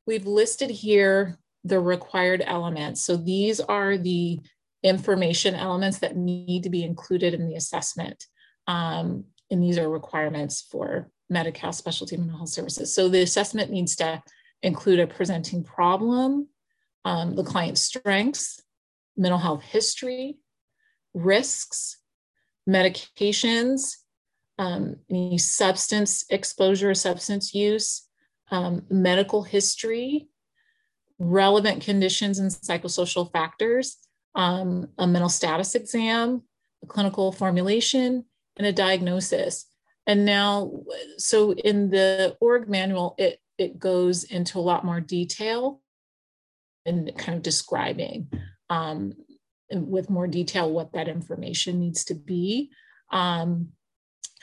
[0.06, 3.04] we've listed here the required elements.
[3.04, 4.40] So these are the
[4.82, 8.24] information elements that need to be included in the assessment.
[8.66, 12.94] Um, and these are requirements for Medi-Cal specialty mental health services.
[12.94, 14.22] So the assessment needs to
[14.62, 16.48] include a presenting problem,
[17.04, 18.62] um, the client's strengths,
[19.16, 20.38] mental health history,
[21.12, 21.98] risks,
[22.68, 23.96] medications,
[24.58, 28.08] um, any substance exposure, substance use,
[28.50, 30.28] um, medical history,
[31.18, 33.98] relevant conditions and psychosocial factors,
[34.34, 36.42] um, a mental status exam,
[36.82, 38.24] a clinical formulation,
[38.56, 39.66] and a diagnosis.
[40.06, 40.70] And now,
[41.16, 45.80] so in the org manual, it, it goes into a lot more detail
[46.84, 48.28] and kind of describing
[48.68, 49.14] um,
[49.70, 52.70] with more detail what that information needs to be.
[53.10, 53.68] Um,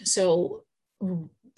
[0.04, 0.63] so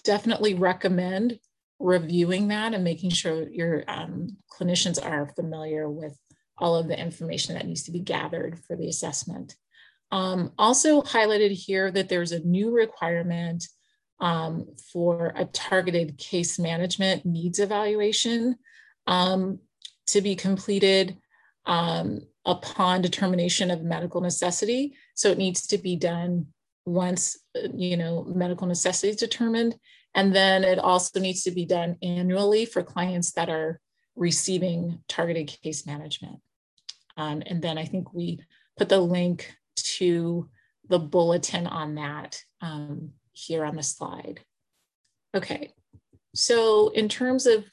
[0.04, 1.38] definitely recommend
[1.78, 6.16] reviewing that and making sure your um, clinicians are familiar with
[6.58, 9.56] all of the information that needs to be gathered for the assessment.
[10.10, 13.66] Um, also highlighted here that there's a new requirement
[14.20, 18.56] um, for a targeted case management needs evaluation
[19.06, 19.58] um,
[20.06, 21.16] to be completed
[21.66, 24.94] um, upon determination of medical necessity.
[25.14, 26.46] So it needs to be done
[26.86, 27.38] once,
[27.74, 29.76] you know, medical necessity is determined.
[30.14, 33.80] And then it also needs to be done annually for clients that are
[34.14, 36.40] receiving targeted case management.
[37.16, 38.40] Um, and then I think we
[38.76, 40.48] put the link to
[40.88, 44.40] the bulletin on that um, here on the slide.
[45.34, 45.72] Okay,
[46.34, 47.64] so in terms of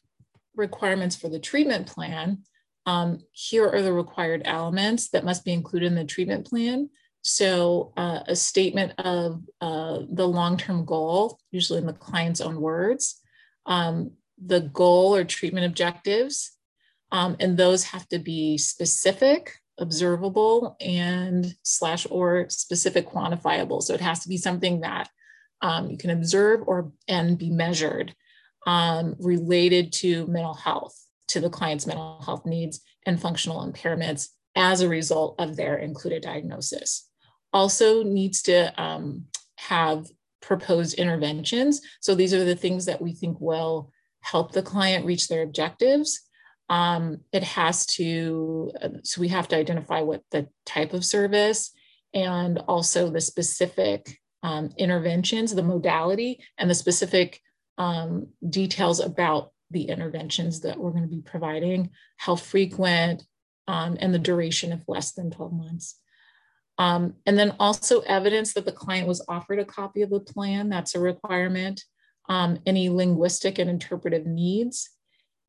[0.56, 2.44] requirements for the treatment plan,
[2.86, 6.90] um, here are the required elements that must be included in the treatment plan.
[7.22, 13.22] So uh, a statement of uh, the long-term goal, usually in the client's own words,
[13.68, 14.12] um,
[14.44, 16.52] the goal or treatment objectives,
[17.12, 23.82] um, and those have to be specific, observable, and slash or specific quantifiable.
[23.82, 25.10] So it has to be something that
[25.62, 28.16] um, you can observe or and be measured
[28.66, 30.96] um, related to mental health,
[31.30, 36.22] to the client's mental health needs and functional impairments as a result of their included
[36.22, 37.10] diagnosis
[37.54, 39.26] also needs to um,
[39.58, 40.08] have
[40.42, 41.82] proposed interventions.
[42.00, 46.22] So these are the things that we think will help the client reach their objectives.
[46.72, 48.72] Um, it has to,
[49.04, 51.72] so we have to identify what the type of service
[52.14, 57.42] and also the specific um, interventions, the modality, and the specific
[57.78, 63.26] um, details about the interventions that we're going to be providing, how frequent,
[63.68, 66.00] um, and the duration of less than 12 months.
[66.78, 70.70] Um, and then also evidence that the client was offered a copy of the plan,
[70.70, 71.84] that's a requirement.
[72.30, 74.90] Um, any linguistic and interpretive needs.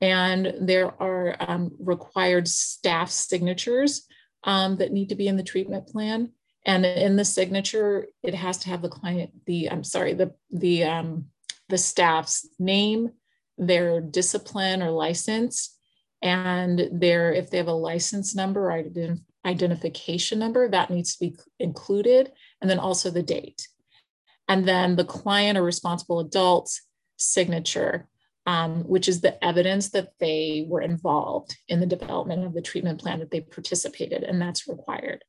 [0.03, 4.07] And there are um, required staff signatures
[4.44, 6.32] um, that need to be in the treatment plan.
[6.66, 10.84] And in the signature, it has to have the client, the, I'm sorry, the, the,
[10.84, 11.26] um,
[11.68, 13.12] the staff's name,
[13.57, 15.78] their discipline or license,
[16.20, 18.84] and their, if they have a license number or
[19.44, 23.68] identification number that needs to be included, and then also the date.
[24.48, 26.82] And then the client or responsible adult's
[27.16, 28.09] signature,
[28.47, 33.01] um, which is the evidence that they were involved in the development of the treatment
[33.01, 35.24] plan that they participated, and that's required.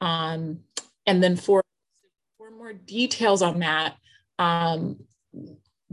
[0.00, 0.60] Um,
[1.06, 1.62] and then for,
[2.38, 3.96] for more details on that,
[4.38, 4.98] um,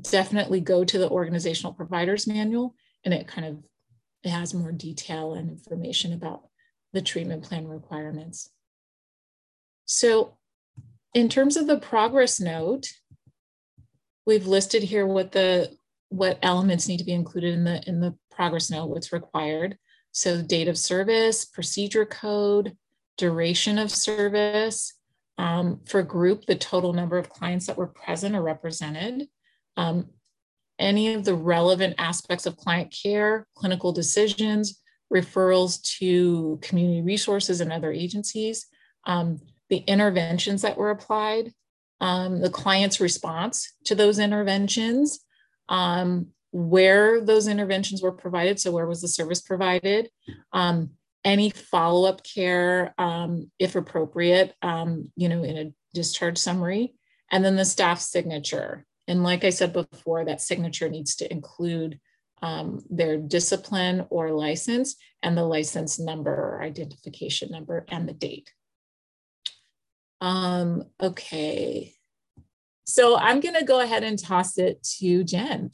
[0.01, 3.63] definitely go to the organizational providers manual and it kind of
[4.23, 6.43] it has more detail and information about
[6.93, 8.49] the treatment plan requirements.
[9.85, 10.37] So
[11.13, 12.87] in terms of the progress note,
[14.25, 15.71] we've listed here what the
[16.09, 19.77] what elements need to be included in the in the progress note, what's required.
[20.11, 22.75] So date of service, procedure code,
[23.17, 24.93] duration of service,
[25.37, 29.27] um, for group, the total number of clients that were present or represented,
[29.75, 30.07] um,
[30.79, 34.81] any of the relevant aspects of client care, clinical decisions,
[35.13, 38.67] referrals to community resources and other agencies,
[39.05, 39.39] um,
[39.69, 41.51] the interventions that were applied,
[42.01, 45.19] um, the client's response to those interventions,
[45.69, 48.59] um, where those interventions were provided.
[48.59, 50.09] So, where was the service provided?
[50.53, 50.91] Um,
[51.23, 56.93] any follow-up care, um, if appropriate, um, you know, in a discharge summary,
[57.31, 58.85] and then the staff signature.
[59.07, 61.99] And like I said before, that signature needs to include
[62.41, 68.51] um, their discipline or license and the license number or identification number and the date.
[70.21, 71.93] Um, okay.
[72.87, 75.71] So I'm going to go ahead and toss it to Jen.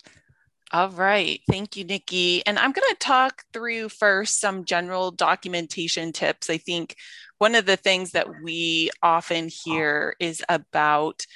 [0.71, 1.39] All right.
[1.47, 2.43] Thank you, Nikki.
[2.47, 6.49] And I'm going to talk through first some general documentation tips.
[6.49, 6.95] I think
[7.37, 11.27] one of the things that we often hear is about,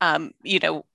[0.00, 0.86] um, you know,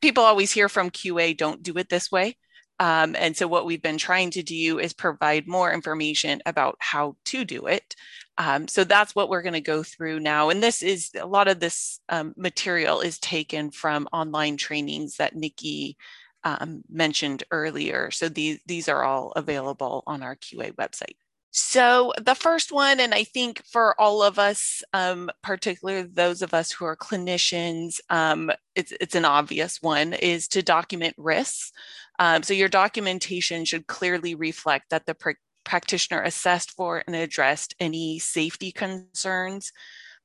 [0.00, 2.36] people always hear from QA, don't do it this way.
[2.80, 7.16] Um, and so, what we've been trying to do is provide more information about how
[7.26, 7.94] to do it.
[8.38, 10.50] Um, so, that's what we're going to go through now.
[10.50, 15.36] And this is a lot of this um, material is taken from online trainings that
[15.36, 15.96] Nikki
[16.44, 18.10] um, mentioned earlier.
[18.10, 21.16] So these, these are all available on our QA website.
[21.50, 26.52] So the first one, and I think for all of us, um, particularly those of
[26.54, 31.72] us who are clinicians, um, it's, it's an obvious one, is to document risks.
[32.18, 35.30] Um, so your documentation should clearly reflect that the pr
[35.64, 39.70] practitioner assessed for and addressed any safety concerns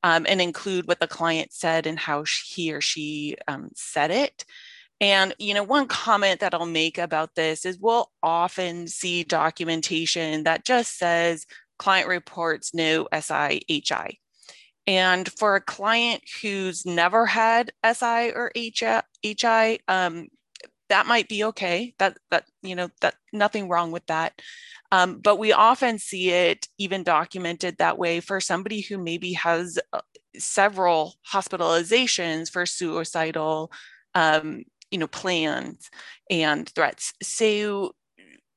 [0.02, 4.46] um, and include what the client said and how he or she um, said it.
[5.02, 10.44] And, you know, one comment that I'll make about this is we'll often see documentation
[10.44, 11.46] that just says
[11.78, 14.20] client reports no SIHI.
[14.88, 20.28] And for a client who's never had SI or HI, um,
[20.94, 21.96] that might be okay.
[21.98, 24.40] That that you know that nothing wrong with that.
[24.92, 29.80] Um, but we often see it even documented that way for somebody who maybe has
[29.92, 30.02] uh,
[30.38, 33.72] several hospitalizations for suicidal
[34.14, 35.90] um, you know, plans
[36.30, 37.14] and threats.
[37.24, 37.96] So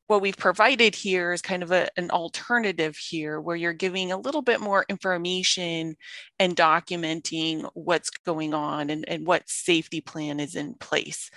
[0.09, 4.19] what we've provided here is kind of a, an alternative here where you're giving a
[4.19, 5.97] little bit more information
[6.39, 11.31] and documenting what's going on and, and what safety plan is in place.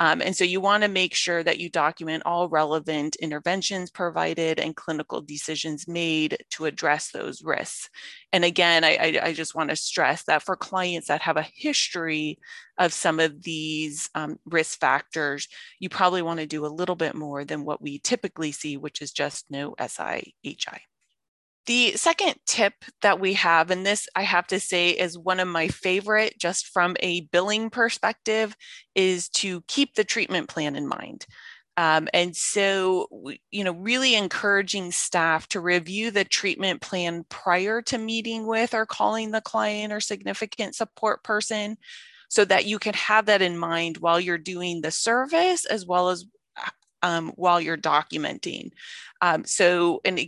[0.00, 4.58] Um, and so you want to make sure that you document all relevant interventions provided
[4.58, 7.88] and clinical decisions made to address those risks.
[8.32, 12.38] And again, I, I, just want to stress that for clients that have a history
[12.76, 15.46] of some of these um, risk factors,
[15.78, 19.00] you probably want to do a little bit more than what we typically see, which
[19.00, 20.80] is just no SIHI.
[21.66, 25.48] The second tip that we have, and this I have to say is one of
[25.48, 28.54] my favorite just from a billing perspective,
[28.94, 31.26] is to keep the treatment plan in mind.
[31.76, 33.08] Um, and so,
[33.50, 38.86] you know, really encouraging staff to review the treatment plan prior to meeting with or
[38.86, 41.76] calling the client or significant support person
[42.28, 46.10] so that you can have that in mind while you're doing the service as well
[46.10, 46.24] as
[47.02, 48.70] um, while you're documenting.
[49.20, 50.20] Um, so, and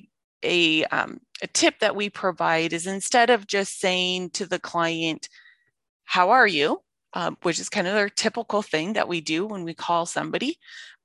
[0.44, 5.28] a, um, a tip that we provide is instead of just saying to the client,
[6.04, 6.82] How are you?
[7.12, 10.58] Um, which is kind of their typical thing that we do when we call somebody,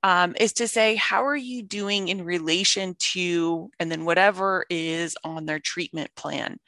[0.03, 5.15] um, is to say, How are you doing in relation to, and then whatever is
[5.23, 6.59] on their treatment plan.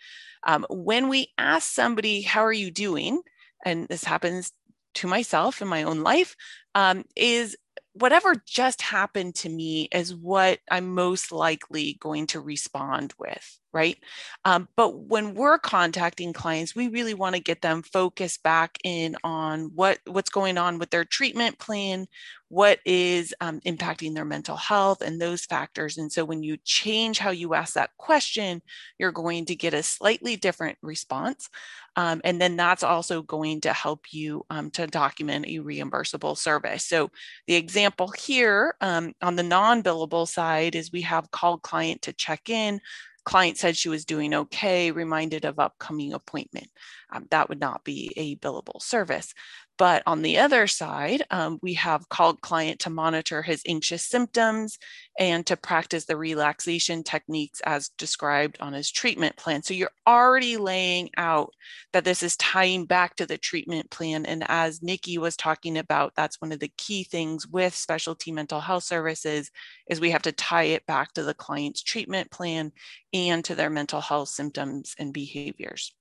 [0.46, 3.22] Um, when we ask somebody, How are you doing?
[3.64, 4.52] and this happens
[4.96, 6.36] to myself in my own life,
[6.76, 7.58] um, is
[7.94, 13.60] whatever just happened to me is what I'm most likely going to respond with.
[13.74, 13.98] Right?
[14.46, 19.16] Um, but when we're contacting clients, we really want to get them focused back in
[19.24, 22.08] on what what's going on with their treatment plan,
[22.50, 25.98] what is um, impacting their mental health, and those factors.
[25.98, 28.62] And so when you change how you ask that question,
[29.00, 31.50] you're going to get a slightly different response.
[31.96, 36.86] Um, and then that's also going to help you um, to document a reimbursable service.
[36.86, 37.12] So
[37.48, 42.50] the example here um, on the non-billable side is we have called client to check
[42.50, 42.82] in
[43.24, 46.68] client said she was doing okay, reminded of upcoming appointment.
[47.12, 49.34] Um, that would not be a billable service.
[49.78, 54.78] But on the other side, um, we have called client to monitor his anxious symptoms
[55.18, 59.64] and to practice the relaxation techniques as described on his treatment plan.
[59.64, 61.54] So you're already laying out
[61.92, 64.28] that this is tying back to the treatment plan.
[64.28, 68.60] And as Nikki was talking about, that's one of the key things with specialty mental
[68.60, 69.50] health services
[69.90, 72.72] is we have to tie it back to the client's treatment plan
[73.12, 75.94] and to their mental health symptoms and behaviors.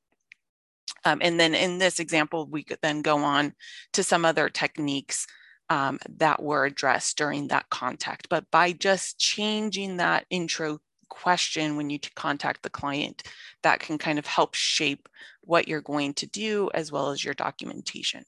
[1.04, 3.54] Um, and then in this example, we could then go on
[3.92, 5.26] to some other techniques
[5.68, 8.28] um, that were addressed during that contact.
[8.28, 13.22] But by just changing that intro question when you contact the client,
[13.62, 15.08] that can kind of help shape
[15.42, 18.24] what you're going to do as well as your documentation.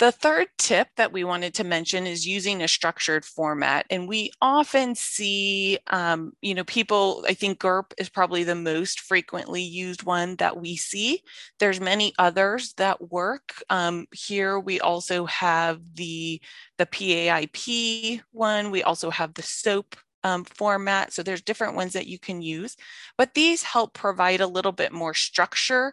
[0.00, 3.84] The third tip that we wanted to mention is using a structured format.
[3.90, 9.00] And we often see, um, you know, people, I think GIRP is probably the most
[9.00, 11.20] frequently used one that we see.
[11.58, 13.62] There's many others that work.
[13.68, 16.40] Um, here we also have the,
[16.78, 18.70] the PAIP one.
[18.70, 21.12] We also have the SOAP um, format.
[21.12, 22.74] So there's different ones that you can use,
[23.18, 25.92] but these help provide a little bit more structure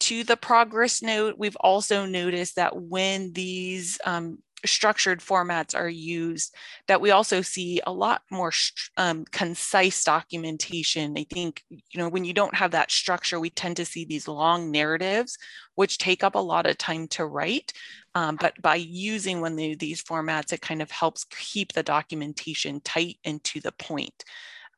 [0.00, 6.54] to the progress note, we've also noticed that when these um, structured formats are used,
[6.88, 8.52] that we also see a lot more
[8.96, 11.16] um, concise documentation.
[11.16, 14.28] I think, you know, when you don't have that structure, we tend to see these
[14.28, 15.38] long narratives,
[15.74, 17.72] which take up a lot of time to write.
[18.14, 22.80] Um, but by using one of these formats, it kind of helps keep the documentation
[22.80, 24.24] tight and to the point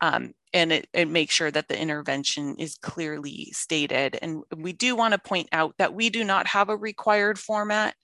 [0.01, 4.19] um, and it, makes sure that the intervention is clearly stated.
[4.21, 7.95] And we do want to point out that we do not have a required format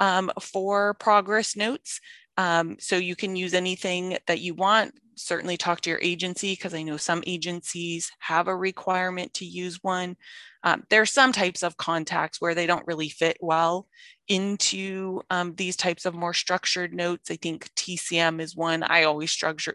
[0.00, 2.00] um, for progress notes.
[2.36, 4.94] Um, so you can use anything that you want.
[5.16, 9.80] Certainly talk to your agency because I know some agencies have a requirement to use
[9.82, 10.16] one.
[10.62, 13.88] Um, there are some types of contacts where they don't really fit well
[14.28, 17.30] into um, these types of more structured notes.
[17.30, 19.74] I think TCM is one I always structure,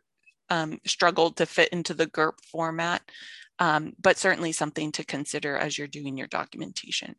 [0.49, 3.01] um, struggled to fit into the GIRP format,
[3.59, 7.15] um, but certainly something to consider as you're doing your documentation.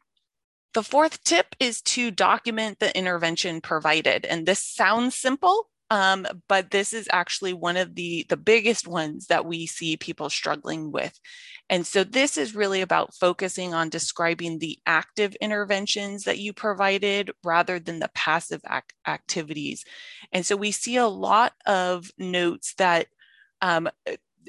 [0.74, 4.24] The fourth tip is to document the intervention provided.
[4.24, 9.28] And this sounds simple, um, but this is actually one of the, the biggest ones
[9.28, 11.16] that we see people struggling with.
[11.70, 17.30] And so this is really about focusing on describing the active interventions that you provided
[17.44, 19.84] rather than the passive ac activities.
[20.32, 23.06] And so we see a lot of notes that
[23.62, 23.88] um,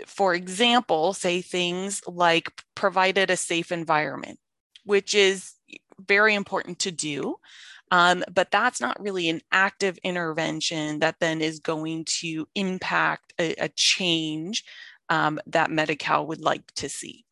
[0.08, 4.39] for example, say things like provided a safe environment,
[4.84, 5.54] which is
[6.00, 7.36] very important to do.
[7.92, 13.54] Um, but that's not really an active intervention that then is going to impact a,
[13.56, 14.64] a change
[15.10, 17.26] um, that Medi-Cal would like to see.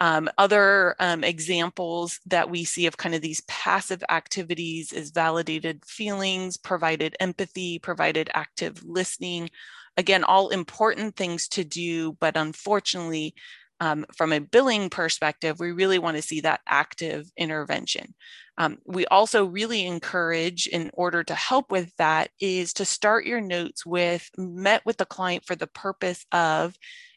[0.00, 5.84] Um, other um, examples that we see of kind of these passive activities is validated
[5.86, 9.50] feelings, provided empathy, provided active listening,
[9.96, 13.34] Again, all important things to do, but unfortunately,
[13.80, 18.14] um, from a billing perspective, we really want to see that active intervention.
[18.56, 23.40] Um, we also really encourage, in order to help with that, is to start your
[23.40, 26.76] notes with met with the client for the purpose of,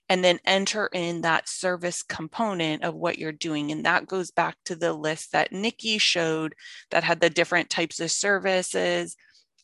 [0.09, 3.71] and then enter in that service component of what you're doing.
[3.71, 6.55] And that goes back to the list that Nikki showed
[6.91, 9.15] that had the different types of services,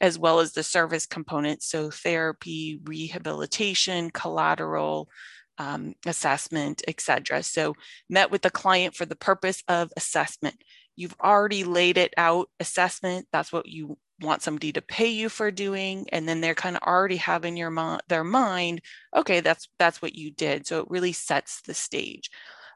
[0.02, 1.64] as well as the service component.
[1.64, 5.10] So therapy, rehabilitation, collateral,
[5.58, 7.44] um, assessment, etc.
[7.44, 7.76] So
[8.10, 10.56] met with the client for the purpose of assessment.
[10.96, 15.52] You've already laid it out, assessment, that's what you want somebody to pay you for
[15.52, 16.08] doing.
[16.12, 18.82] And then they're kind of already having your their mind,
[19.16, 20.68] okay, that's that's what you did.
[20.68, 22.30] So it really sets the stage.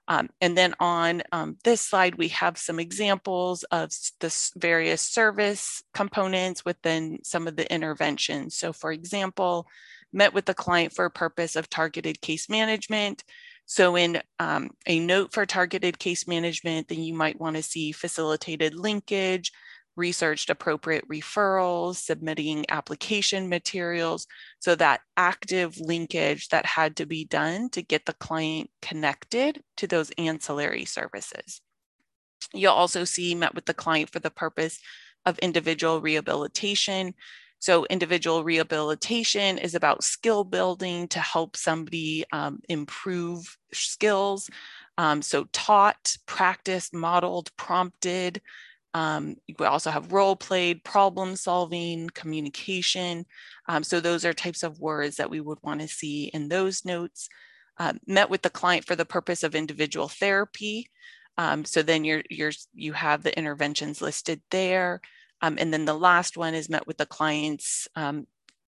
[0.09, 5.83] Um, and then on um, this slide, we have some examples of the various service
[5.93, 8.55] components within some of the interventions.
[8.55, 9.67] So for example,
[10.13, 13.23] met with the client for a purpose of targeted case management.
[13.67, 18.73] So in um, a note for targeted case management, then you might wanna see facilitated
[18.73, 19.51] linkage,
[19.97, 24.25] researched appropriate referrals, submitting application materials.
[24.59, 29.87] So that active linkage that had to be done to get the client connected to
[29.87, 31.61] those ancillary services.
[32.53, 34.79] You'll also see met with the client for the purpose
[35.25, 37.13] of individual rehabilitation.
[37.59, 44.49] So, individual rehabilitation is about skill building to help somebody um, improve skills.
[44.97, 48.41] Um, so, taught, practiced, modeled, prompted.
[48.93, 53.25] Um, we also have role played, problem solving, communication.
[53.67, 56.85] Um, so, those are types of words that we would want to see in those
[56.85, 57.27] notes.
[57.79, 60.89] Uh, met with the client for the purpose of individual therapy.
[61.37, 65.01] Um, so then you're, you're, you have the interventions listed there.
[65.41, 68.27] Um, and then the last one is met with the client's um,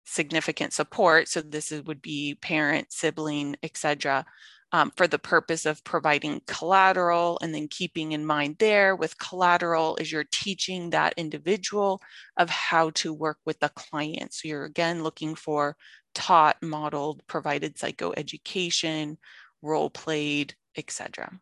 [0.06, 1.28] significant support.
[1.28, 4.26] So this is, would be parent, sibling, etc.
[4.72, 9.96] Um, for the purpose of providing collateral and then keeping in mind there with collateral
[9.98, 12.02] is you're teaching that individual
[12.38, 14.34] of how to work with the client.
[14.34, 15.78] So you're again looking for
[16.14, 19.18] taught, modeled, provided psychoeducation,
[19.62, 21.40] role played, etc.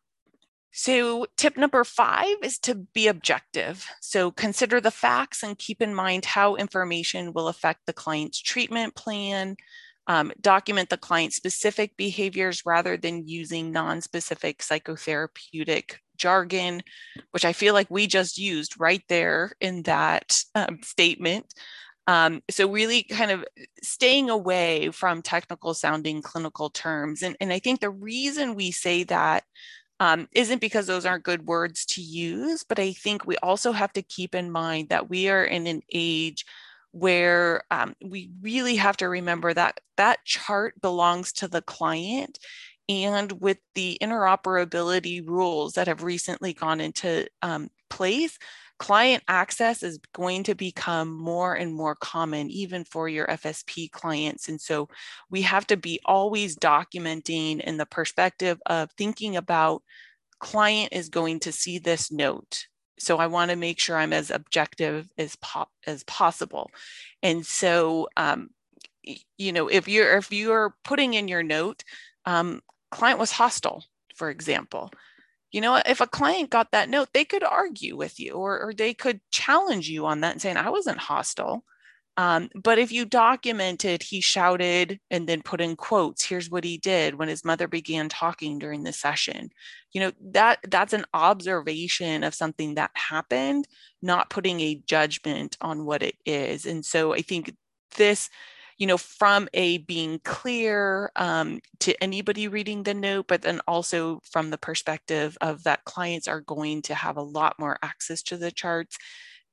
[0.76, 3.86] So, tip number five is to be objective.
[4.02, 8.96] So, consider the facts and keep in mind how information will affect the client's treatment
[8.96, 9.56] plan.
[10.08, 16.82] Um, document the client specific behaviors rather than using non specific psychotherapeutic jargon,
[17.32, 21.54] which I feel like we just used right there in that um, statement.
[22.08, 23.46] Um, so really kind of
[23.82, 27.22] staying away from technical sounding clinical terms.
[27.22, 29.44] And, and I think the reason we say that
[30.00, 33.94] um, isn't because those aren't good words to use, but I think we also have
[33.94, 36.46] to keep in mind that we are in an age
[36.92, 42.40] where um, we really have to remember that that chart belongs to the client.
[42.90, 48.38] And with the interoperability rules that have recently gone into um, place,
[48.84, 54.50] client access is going to become more and more common, even for your FSP clients.
[54.50, 54.90] And so
[55.30, 59.84] we have to be always documenting in the perspective of thinking about
[60.40, 62.68] client is going to see this note.
[63.00, 66.70] So I want to make sure I'm as objective as pop as possible.
[67.22, 68.50] And so, um,
[69.38, 71.86] you know, if you're if you're putting in your note,
[72.26, 72.60] um,
[72.92, 74.92] client was hostile, for example,
[75.54, 78.74] you know, if a client got that note, they could argue with you or, or
[78.74, 81.64] they could challenge you on that and saying, I wasn't hostile.
[82.18, 86.78] Um, but if you documented, he shouted and then put in quotes, here's what he
[86.78, 89.52] did when his mother began talking during the session.
[89.94, 93.68] You know, that that's an observation of something that happened,
[94.02, 96.66] not putting a judgment on what it is.
[96.66, 97.56] And so I think
[97.96, 98.30] this
[98.78, 104.20] you know, from a being clear um, to anybody reading the note, but then also
[104.32, 108.38] from the perspective of that clients are going to have a lot more access to
[108.38, 108.98] the charts.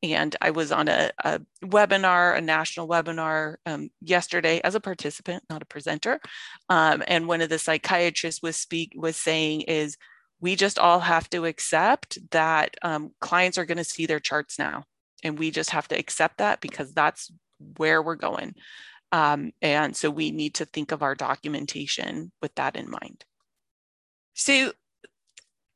[0.02, 5.44] And I was on a, a webinar, a national webinar um, yesterday as a participant,
[5.50, 6.20] not a presenter.
[6.68, 9.96] Um, and one of the psychiatrists was speak was saying is,
[10.42, 14.58] we just all have to accept that um, clients are going to see their charts
[14.58, 14.84] now,
[15.22, 17.30] and we just have to accept that because that's
[17.76, 18.54] where we're going.
[19.12, 23.24] Um, and so we need to think of our documentation with that in mind.
[24.34, 24.72] So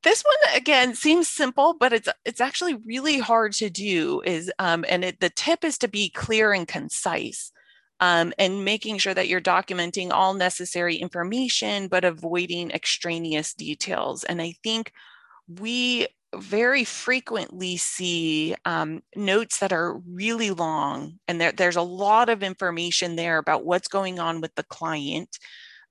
[0.05, 4.23] this one again seems simple, but it's it's actually really hard to do.
[4.25, 7.51] Is um, and it, the tip is to be clear and concise,
[8.01, 14.25] um, and making sure that you're documenting all necessary information, but avoiding extraneous details.
[14.25, 14.93] And I think
[15.49, 16.07] we
[16.39, 22.43] very frequently see um, notes that are really long and there, there's a lot of
[22.43, 25.39] information there about what's going on with the client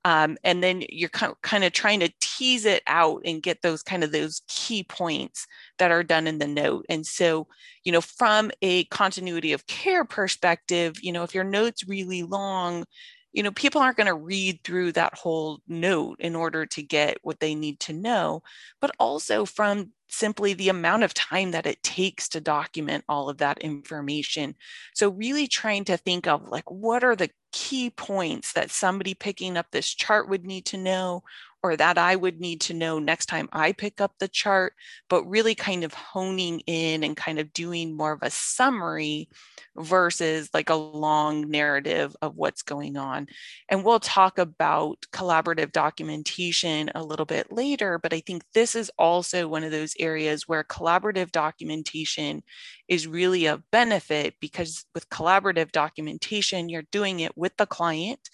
[0.05, 4.03] um, and then you're kind of trying to tease it out and get those kind
[4.03, 5.47] of those key points
[5.79, 6.85] that are done in the note.
[6.89, 7.47] And so
[7.85, 12.85] you know from a continuity of care perspective you know if your note's really long
[13.33, 17.17] you know, people aren't going to read through that whole note in order to get
[17.23, 18.43] what they need to know,
[18.79, 23.39] but also from simply the amount of time that it takes to document all of
[23.39, 24.55] that information.
[24.93, 29.57] So, really trying to think of like, what are the key points that somebody picking
[29.57, 31.23] up this chart would need to know,
[31.63, 34.73] or that I would need to know next time I pick up the chart,
[35.07, 39.29] but really kind of honing in and kind of doing more of a summary
[39.77, 43.27] versus like a long narrative of what's going on.
[43.69, 48.91] And we'll talk about collaborative documentation a little bit later, but I think this is
[48.99, 52.43] also one of those areas where collaborative documentation
[52.87, 58.29] is really a benefit because with collaborative documentation, you're doing it with the client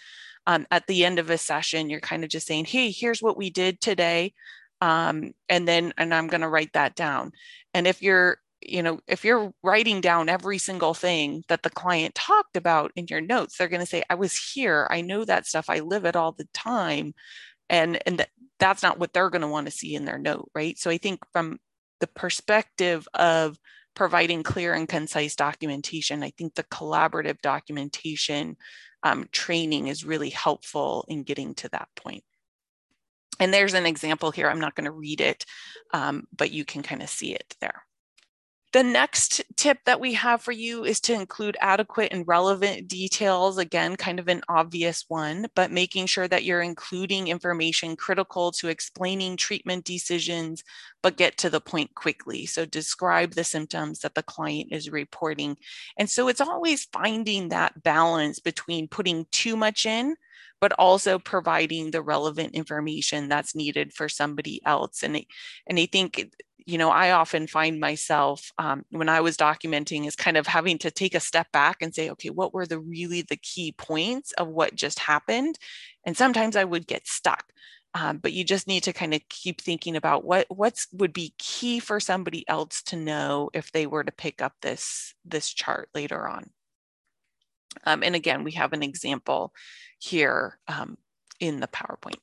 [0.48, 3.38] um, at the end of a session, you're kind of just saying, hey, here's what
[3.38, 4.34] we did today.
[4.82, 7.34] Um, and then, and I'm going to write that down.
[7.74, 12.16] And if you're you know, if you're writing down every single thing that the client
[12.16, 14.88] talked about in your notes, they're going to say, I was here.
[14.92, 15.70] I know that stuff.
[15.70, 17.14] I live it all the time.
[17.70, 18.26] And, and
[18.60, 20.78] that's not what they're going to want to see in their note, right?
[20.78, 21.60] So I think from
[22.00, 23.58] the perspective of
[23.96, 28.58] providing clear and concise documentation, I think the collaborative documentation
[29.04, 32.24] um, training is really helpful in getting to that point.
[33.40, 34.50] And there's an example here.
[34.50, 35.46] I'm not going to read it,
[35.94, 37.84] um, but you can kind of see it there.
[38.72, 43.58] The next tip that we have for you is to include adequate and relevant details.
[43.58, 48.68] Again, kind of an obvious one, but making sure that you're including information critical to
[48.68, 50.64] explaining treatment decisions,
[51.02, 52.46] but get to the point quickly.
[52.46, 55.58] So describe the symptoms that the client is reporting.
[55.98, 60.16] And so it's always finding that balance between putting too much in
[60.62, 65.04] but also providing the relevant information that's needed for somebody else.
[65.04, 65.16] And,
[65.68, 66.34] and I think
[66.70, 70.78] you know, I often find myself um, when I was documenting is kind of having
[70.80, 74.34] to take a step back and say, okay, what were the really the key points
[74.34, 75.58] of what just happened?
[76.06, 77.52] And sometimes I would get stuck.
[77.96, 81.34] Um, but you just need to kind of keep thinking about what what's would be
[81.40, 85.90] key for somebody else to know if they were to pick up this this chart
[85.96, 86.52] later on.
[87.88, 89.54] Um, and again, we have an example
[89.98, 91.00] here um,
[91.40, 92.20] in the PowerPoint.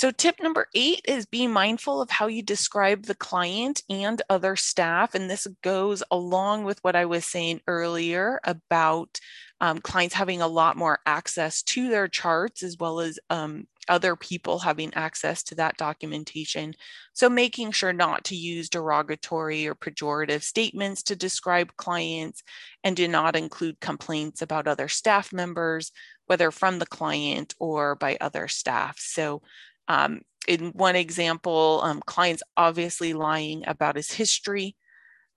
[0.00, 4.56] So tip number eight is be mindful of how you describe the client and other
[4.56, 5.14] staff.
[5.14, 9.20] And this goes along with what I was saying earlier about
[9.60, 14.16] um, clients having a lot more access to their charts as well as um, other
[14.16, 16.72] people having access to that documentation.
[17.12, 22.42] So making sure not to use derogatory or pejorative statements to describe clients
[22.82, 25.92] and do not include complaints about other staff members,
[26.24, 28.96] whether from the client or by other staff.
[28.98, 29.42] So
[29.88, 34.76] um, in one example, um, clients obviously lying about his history.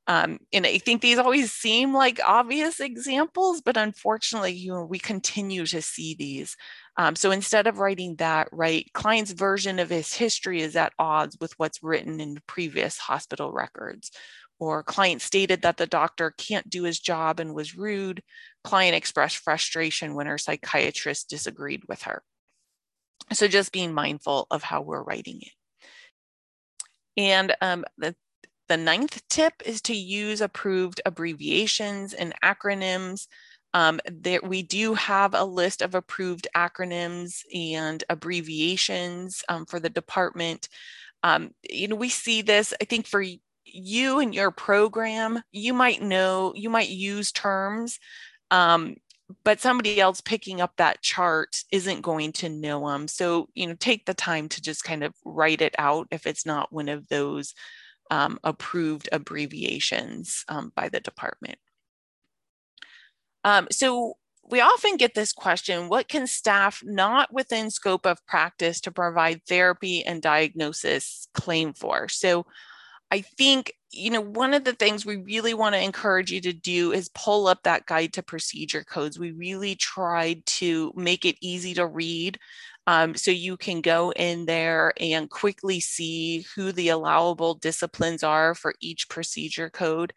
[0.06, 5.00] Um, and I think these always seem like obvious examples, but unfortunately, you know, we
[5.00, 6.58] continue to see these.
[6.98, 11.38] Um, so instead of writing that, write client's version of his history is at odds
[11.40, 14.12] with what's written in previous hospital records.
[14.60, 18.22] Or client stated that the doctor can't do his job and was rude.
[18.64, 22.24] Client expressed frustration when her psychiatrist disagreed with her.
[23.32, 25.52] So just being mindful of how we're writing it.
[27.18, 28.16] And um, the,
[28.68, 33.28] the ninth tip is to use approved abbreviations and acronyms.
[33.74, 39.90] Um, there, we do have a list of approved acronyms and abbreviations um, for the
[39.90, 40.70] department.
[41.24, 43.24] Um, you know, we see this, I think for
[43.66, 48.00] you and your program, you might know, you might use terms
[48.52, 48.96] um,
[49.44, 53.08] but somebody else picking up that chart isn't going to know them.
[53.08, 56.46] So, you know, take the time to just kind of write it out if it's
[56.46, 57.54] not one of those
[58.12, 61.58] um, approved abbreviations um, by the department.
[63.44, 64.18] Um, so
[64.50, 69.42] we often get this question, what can staff not within scope of practice to provide
[69.48, 72.10] therapy and diagnosis claim for?
[72.10, 72.46] So
[73.14, 76.52] I think, you know, one of the things we really want to encourage you to
[76.52, 79.20] do is pull up that guide to procedure codes.
[79.20, 82.40] We really tried to make it easy to read.
[82.88, 88.56] Um, so you can go in there and quickly see who the allowable disciplines are
[88.56, 90.12] for each procedure code.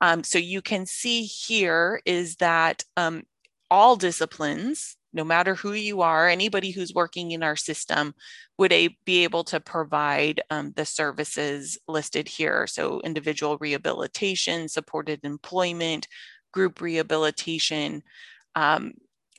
[0.00, 3.22] Um, so you can see here is that um,
[3.70, 8.14] all disciplines, no matter who you are, anybody who's working in our system
[8.58, 12.66] would a, be able to provide um, the services listed here.
[12.66, 16.06] So individual rehabilitation, supported employment,
[16.52, 18.02] group rehabilitation.
[18.54, 18.92] Um,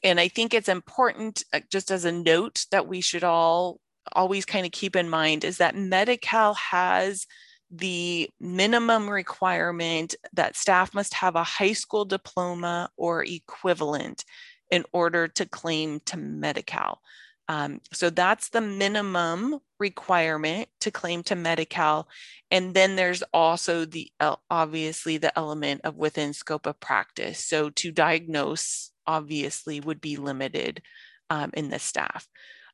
[0.04, 3.80] and I think it's important, uh, just as a note, that we should all
[4.14, 7.28] always kind of keep in mind is that Medi-Cal has
[7.70, 14.26] the minimum requirement that staff must have a high school diploma or equivalent
[14.72, 17.02] in order to claim to Medi-Cal.
[17.48, 22.08] Um, so that's the minimum requirement to claim to Medi-Cal.
[22.50, 24.10] And then there's also the
[24.50, 27.44] obviously the element of within scope of practice.
[27.44, 30.82] So to diagnose obviously would be limited
[31.30, 32.28] um, in the staff.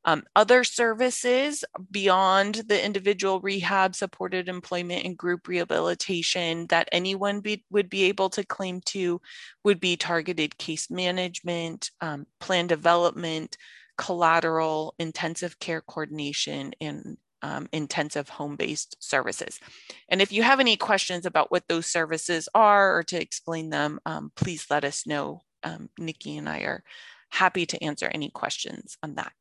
[0.08, 7.66] Um, other services beyond the individual rehab, supported employment, and group rehabilitation that anyone be,
[7.70, 9.20] would be able to claim to
[9.66, 13.58] would be targeted case management, um, plan development,
[13.98, 19.60] collateral, intensive care coordination, and um, intensive home-based services.
[20.08, 24.00] And if you have any questions about what those services are or to explain them,
[24.06, 25.42] um, please let us know.
[25.64, 26.84] Um, Nikki and I are
[27.30, 29.34] happy to answer any questions on that.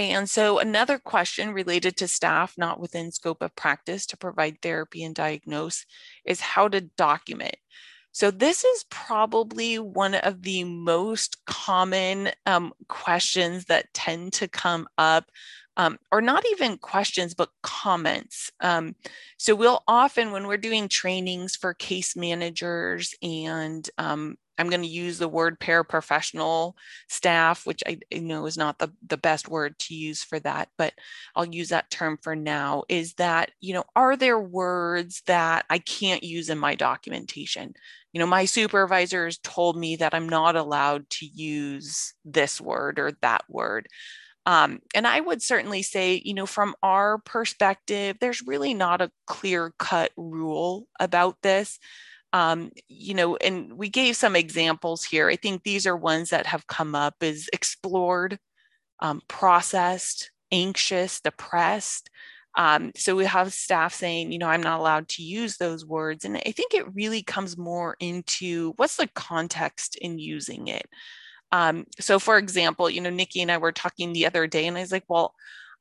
[0.00, 5.04] And so another question related to staff not within scope of practice to provide therapy
[5.04, 5.84] and diagnose
[6.24, 7.56] is how to document.
[8.12, 14.88] So this is probably one of the most common um, questions that tend to come
[14.98, 15.26] up
[15.76, 18.50] um, or not even questions, but comments.
[18.60, 18.96] Um,
[19.38, 24.86] so we'll often, when we're doing trainings for case managers and um, I'm going to
[24.86, 26.74] use the word paraprofessional
[27.08, 30.92] staff, which I, know is not the, the best word to use for that, but
[31.34, 32.82] I'll use that term for now.
[32.90, 37.72] Is that, you know, are there words that I can't use in my documentation?
[38.12, 43.12] You know, my supervisors told me that I'm not allowed to use this word or
[43.22, 43.88] that word.
[44.44, 49.10] Um, and I would certainly say, you know, from our perspective, there's really not a
[49.26, 51.78] clear cut rule about this
[52.32, 55.28] um, you know, and we gave some examples here.
[55.28, 58.38] I think these are ones that have come up is explored,
[59.00, 62.10] um, processed, anxious, depressed.
[62.56, 66.24] Um, so we have staff saying, you know, I'm not allowed to use those words.
[66.24, 70.86] And I think it really comes more into what's the context in using it.
[71.52, 74.76] Um, so for example, you know, Nikki and I were talking the other day and
[74.76, 75.34] I was like, well,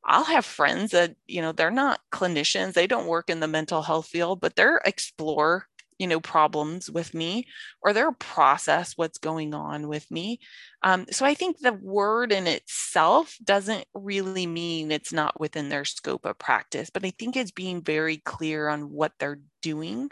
[0.06, 3.82] I'll have friends that, you know, they're not clinicians, they don't work in the mental
[3.82, 5.68] health field, but they're explore
[6.00, 7.45] you know problems with me
[7.82, 10.39] or they'll process what's going on with me.
[10.84, 15.86] Um, so i think the word in itself doesn't really mean it's not within their
[15.86, 20.10] scope of practice but i think it's being very clear on what they're doing.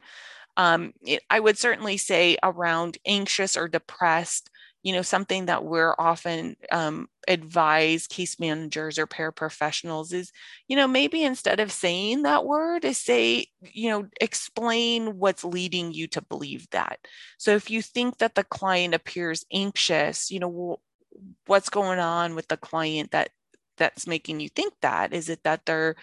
[0.58, 4.50] Um, it, i would certainly say around anxious or depressed
[4.84, 10.32] you know something that we're often um, advise case managers or paraprofessionals is
[10.68, 15.92] you know maybe instead of saying that word is say you know explain what's leading
[15.94, 17.00] you to believe that.
[17.38, 20.80] So if you think that the client appears anxious you know
[21.48, 23.30] what's going on with the client that
[23.78, 25.14] that's making you think that?
[25.14, 25.96] Is it that they're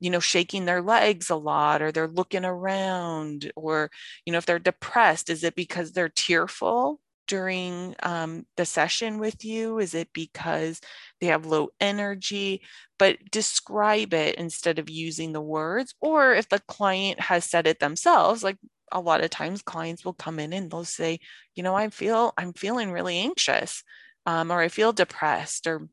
[0.00, 3.90] you know shaking their legs a lot or they're looking around or
[4.26, 9.44] you know if they're depressed is it because they're tearful during um, the session with
[9.44, 9.78] you?
[9.78, 10.80] Is it because
[11.20, 12.62] they have low energy?
[12.98, 15.94] But describe it instead of using the words.
[16.00, 18.58] Or if the client has said it themselves, like
[18.92, 21.18] a lot of times clients will come in and they'll say,
[21.54, 23.82] you know, I feel I'm feeling really anxious,
[24.26, 25.88] um, or I feel depressed, or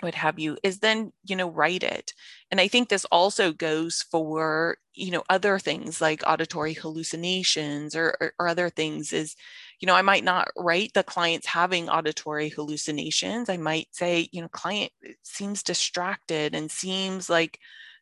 [0.00, 2.12] what have you is then you know write it
[2.50, 8.16] and i think this also goes for you know other things like auditory hallucinations or,
[8.20, 9.36] or, or, other things is
[9.84, 13.50] you know i might not write the clients having auditory hallucinations.
[13.50, 14.90] I might say you know client
[15.22, 17.58] seems distracted and seems like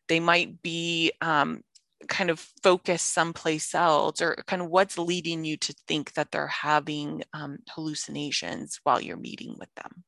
[0.07, 1.61] they might be um,
[2.07, 6.47] kind of focused someplace else or kind of what's leading you to think that they're
[6.47, 10.05] having um, hallucinations while you're meeting with them?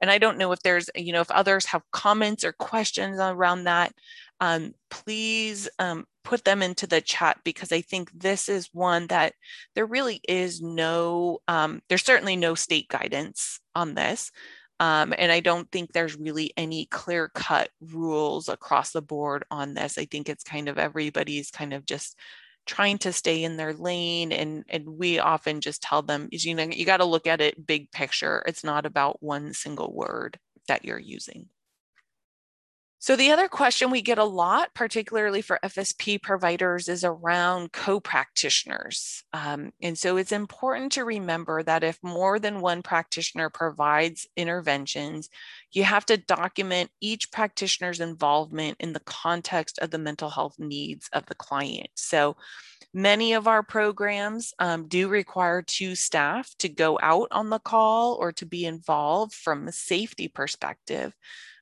[0.00, 3.64] And I don't know if there's, you know, if others have comments or questions around
[3.64, 3.92] that,
[4.40, 9.32] um, please um, put them into the chat because I think this is one that
[9.74, 14.30] there really is no, um, there's certainly no state guidance on this.
[14.78, 19.72] Um, and I don't think there's really any clear cut rules across the board on
[19.72, 19.96] this.
[19.96, 22.14] I think it's kind of everybody's kind of just
[22.66, 26.64] trying to stay in their lane and and we often just tell them you know
[26.64, 30.84] you got to look at it big picture it's not about one single word that
[30.84, 31.48] you're using
[33.00, 39.22] so the other question we get a lot, particularly for FSP providers, is around co-practitioners.
[39.32, 45.28] Um, and so it's important to remember that if more than one practitioner provides interventions,
[45.70, 51.08] you have to document each practitioner's involvement in the context of the mental health needs
[51.12, 51.90] of the client.
[51.94, 52.36] So
[52.92, 58.14] many of our programs um, do require two staff to go out on the call
[58.14, 61.14] or to be involved from a safety perspective.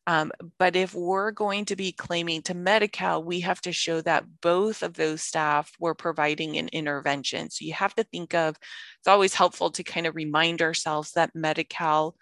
[0.07, 4.25] Um, but if we're going to be claiming to Medi-Cal, we have to show that
[4.41, 7.51] both of those staff were providing an intervention.
[7.51, 8.57] So you have to think of,
[8.99, 12.15] it's always helpful to kind of remind ourselves that Medi-Cal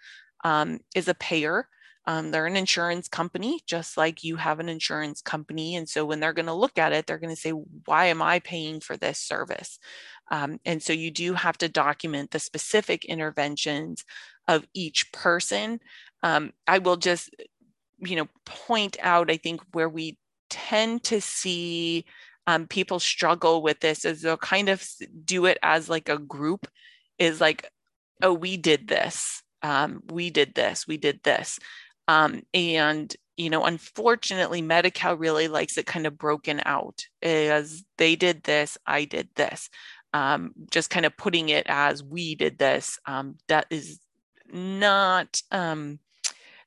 [0.43, 1.67] um, is a payer.
[2.07, 5.75] Um, they're an insurance company, just like you have an insurance company.
[5.75, 8.21] And so when they're going to look at it, they're going to say, why am
[8.21, 9.79] I paying for this service?
[10.29, 14.05] Um, and so you do have to document the specific interventions
[14.47, 15.79] of each person.
[16.21, 17.29] Um, I will just
[17.99, 20.17] you know point out i think where we
[20.49, 22.05] tend to see
[22.47, 24.87] um, people struggle with this is they'll kind of
[25.23, 26.67] do it as like a group
[27.17, 27.69] is like
[28.21, 29.41] oh we did this.
[29.61, 30.87] Um, we did this.
[30.87, 31.59] We did this.
[32.07, 38.15] Um, and you know unfortunately Medi-Cal really likes it kind of broken out as they
[38.15, 39.69] did this i did this.
[40.13, 42.99] Um, just kind of putting it as we did this.
[43.05, 43.99] Um, that is
[44.53, 45.99] not um,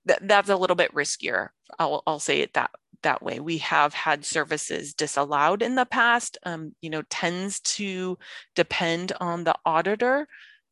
[0.09, 1.51] th- that's a little bit riskier.
[1.79, 2.71] I'll, I'll say it that
[3.03, 3.39] that way.
[3.39, 6.37] We have had services disallowed in the past.
[6.45, 8.19] Um, you know, tends to
[8.57, 10.27] depend on the auditor,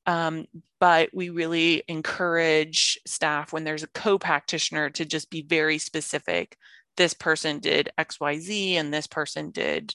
[0.07, 0.47] um,
[0.81, 6.57] but we really encourage staff when there's a co-practitioner to just be very specific.
[6.97, 9.95] This person did X, Y, Z, and this person did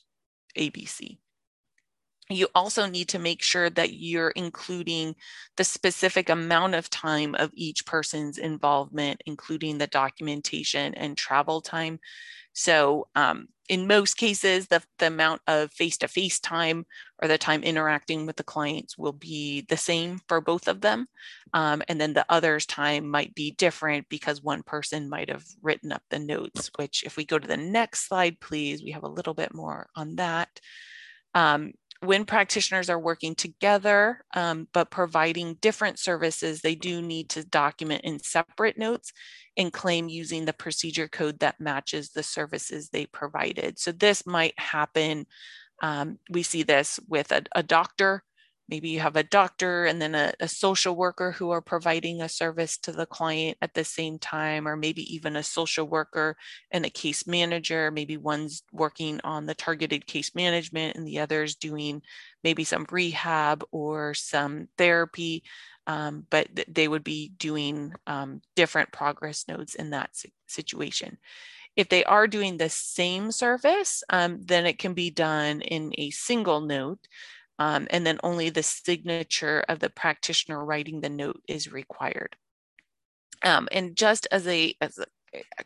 [0.58, 1.18] ABC
[2.34, 5.16] you also need to make sure that you're including
[5.58, 12.00] the specific amount of time of each person's involvement, including the documentation and travel time.
[12.54, 16.86] So um, in most cases, the, the amount of face-to-face time
[17.22, 21.08] or the time interacting with the clients will be the same for both of them.
[21.54, 25.94] Um, and then the other's time might be different because one person might have written
[25.94, 29.08] up the notes, which if we go to the next slide, please, we have a
[29.08, 30.50] little bit more on that.
[31.34, 31.72] Um,
[32.04, 38.02] when practitioners are working together um, but providing different services, they do need to document
[38.04, 39.14] in separate notes
[39.56, 43.78] and claim using the procedure code that matches the services they provided.
[43.78, 45.28] So this might happen.
[45.84, 48.24] Um, we see this with a, a doctor
[48.72, 52.30] maybe you have a doctor and then a, a, social worker who are providing a
[52.30, 56.38] service to the client at the same time, or maybe even a social worker
[56.72, 57.92] and a case manager.
[57.92, 62.02] Maybe one's working on the targeted case management and the other's doing
[62.46, 65.44] maybe some rehab or some therapy.
[65.86, 70.12] Um, but th- they would be doing um, different progress notes in that
[70.48, 71.18] situation.
[71.76, 76.10] If they are doing the same service, um, then it can be done in a
[76.12, 77.00] single note
[77.60, 82.36] um, and then only the signature of the practitioner writing the note is required.
[83.44, 85.06] Um, and just as a, as a,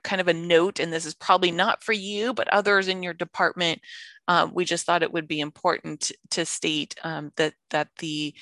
[0.03, 3.13] kind of a note, and this is probably not for you, but others in your
[3.13, 3.81] department,
[4.27, 8.33] um, we just thought it would be important to state um, that, that the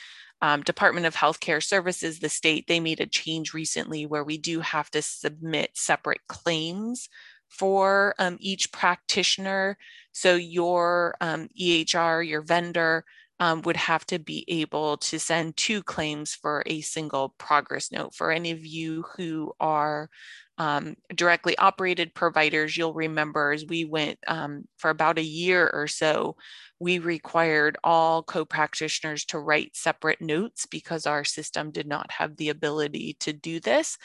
[0.41, 4.60] um, Department of Healthcare Services, the state, they made a change recently where we do
[4.60, 7.08] have to submit separate claims
[7.48, 9.78] for um, each practitioner.
[10.12, 13.06] So your um, EHR, your vendor,
[13.40, 18.14] um, would have to be able to send two claims for a single progress note.
[18.14, 20.10] For any of you who are
[20.58, 25.88] um, directly operated providers, you'll remember as we went um, for about a year or
[25.88, 26.36] so,
[26.80, 32.38] we required all co practitioners to write separate notes because our system did not have
[32.38, 33.98] the ability to do this.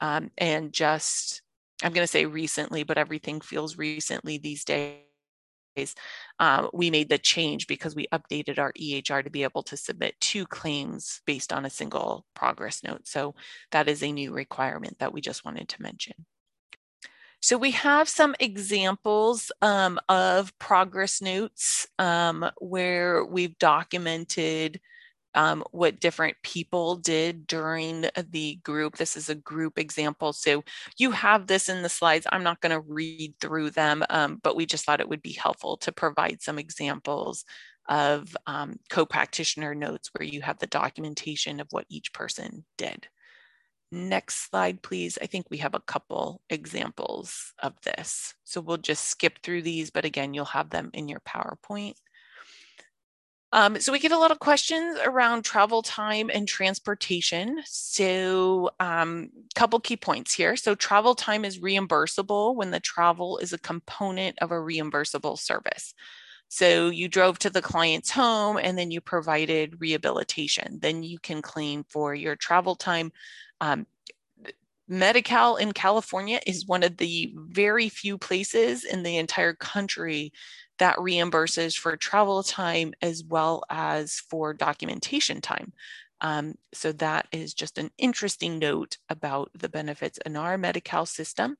[0.00, 1.42] Um, and just,
[1.82, 5.05] I'm going to say recently, but everything feels recently these days
[6.38, 10.20] uh, we made the change because we updated our EHR to be able to submit
[10.20, 13.06] two claims based on a single progress note.
[13.06, 13.34] So
[13.72, 16.14] that is a new requirement that we just wanted to mention.
[17.40, 24.80] So we have some examples um, of progress notes um, where we've documented
[25.36, 28.96] um, what different people did during the group.
[28.96, 30.32] This is a group example.
[30.32, 30.64] So
[30.98, 32.26] you have this in the slides.
[32.32, 35.34] I'm not going to read through them, um, but we just thought it would be
[35.34, 37.44] helpful to provide some examples
[37.88, 43.06] of um, co-practitioner notes where you have the documentation of what each person did.
[43.92, 45.16] Next slide, please.
[45.22, 48.34] I think we have a couple examples of this.
[48.42, 51.94] So we'll just skip through these, but again, you'll have them in your PowerPoint.
[53.56, 57.62] Um, so we get a lot of questions around travel time and transportation.
[57.64, 60.56] So a um, couple key points here.
[60.56, 65.94] So travel time is reimbursable when the travel is a component of a reimbursable service.
[66.48, 70.78] So you drove to the client's home and then you provided rehabilitation.
[70.82, 73.10] Then you can claim for your travel time.
[73.62, 73.86] Um,
[74.86, 80.32] Medi-Cal in California is one of the very few places in the entire country
[80.78, 85.72] that reimburses for travel time as well as for documentation time.
[86.20, 91.56] Um, so that is just an interesting note about the benefits in our Medi-Cal system.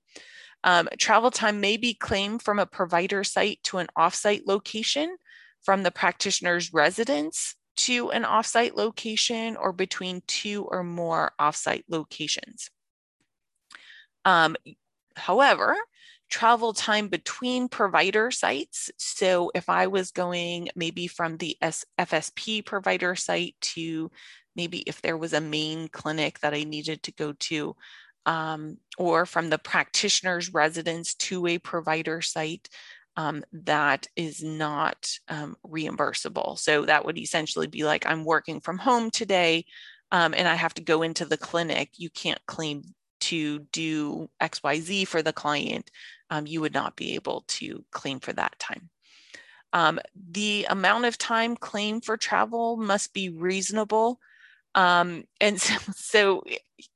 [0.64, 5.16] Um, travel time may be claimed from a provider site to an offsite location,
[5.62, 12.70] from the practitioner's residence to an offsite location, or between two or more offsite locations.
[14.24, 14.56] Um,
[15.16, 15.76] however,
[16.28, 18.90] travel time between provider sites.
[18.98, 24.10] So if I was going maybe from the FSP provider site to
[24.54, 27.76] maybe if there was a main clinic that I needed to go to,
[28.24, 32.68] um, or from the practitioner's residence to a provider site,
[33.16, 36.58] um, that is not um, reimbursable.
[36.58, 39.64] So that would essentially be like I'm working from home today
[40.12, 41.90] um, and I have to go into the clinic.
[41.96, 42.82] You can't claim
[43.28, 45.90] to do XYZ for the client
[46.30, 48.90] um, you would not be able to claim for that time.
[49.72, 50.00] Um,
[50.30, 54.20] the amount of time claimed for travel must be reasonable.
[54.74, 56.44] Um, and so, so,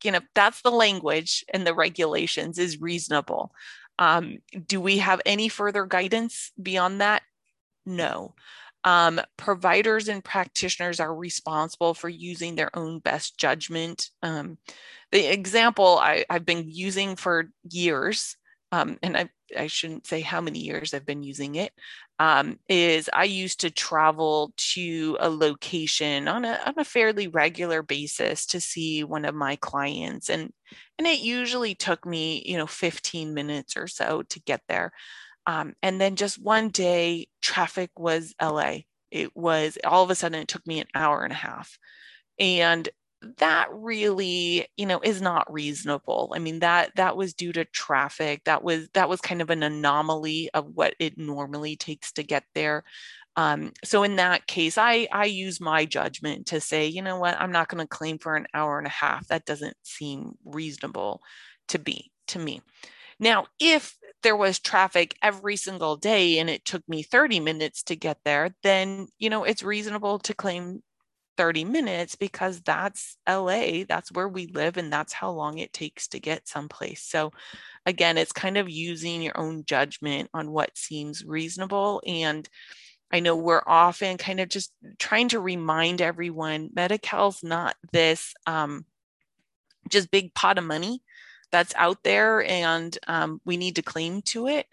[0.02, 3.52] you know, that's the language and the regulations is reasonable.
[3.98, 7.22] Um, do we have any further guidance beyond that?
[7.84, 8.34] No.
[8.82, 14.08] Um, providers and practitioners are responsible for using their own best judgment.
[14.22, 14.56] Um,
[15.12, 18.36] the example I, have been using for years,
[18.72, 21.72] um, and I, I, shouldn't say how many years I've been using it,
[22.20, 27.82] um, is I used to travel to a location on a, on a fairly regular
[27.82, 30.30] basis to see one of my clients.
[30.30, 30.52] And,
[30.98, 34.92] and it usually took me, you know, 15 minutes or so to get there.
[35.46, 38.80] Um, and then just one day, traffic was LA.
[39.10, 41.76] It was all of a sudden, it took me an hour and a half.
[42.38, 42.88] And
[43.38, 46.32] that really you know is not reasonable.
[46.34, 48.42] I mean that that was due to traffic.
[48.44, 52.44] That was that was kind of an anomaly of what it normally takes to get
[52.54, 52.84] there.
[53.36, 57.40] Um, so in that case i i use my judgment to say you know what?
[57.40, 59.28] I'm not going to claim for an hour and a half.
[59.28, 61.22] That doesn't seem reasonable
[61.68, 62.60] to be to me.
[63.18, 67.96] Now if there was traffic every single day and it took me 30 minutes to
[67.96, 70.82] get there, then, you know, it's reasonable to claim
[71.40, 76.06] 30 minutes because that's LA, that's where we live, and that's how long it takes
[76.08, 77.02] to get someplace.
[77.02, 77.32] So,
[77.86, 82.02] again, it's kind of using your own judgment on what seems reasonable.
[82.06, 82.46] And
[83.10, 88.84] I know we're often kind of just trying to remind everyone Medi-Cal's not this um,
[89.88, 91.02] just big pot of money
[91.50, 94.66] that's out there and um, we need to claim to it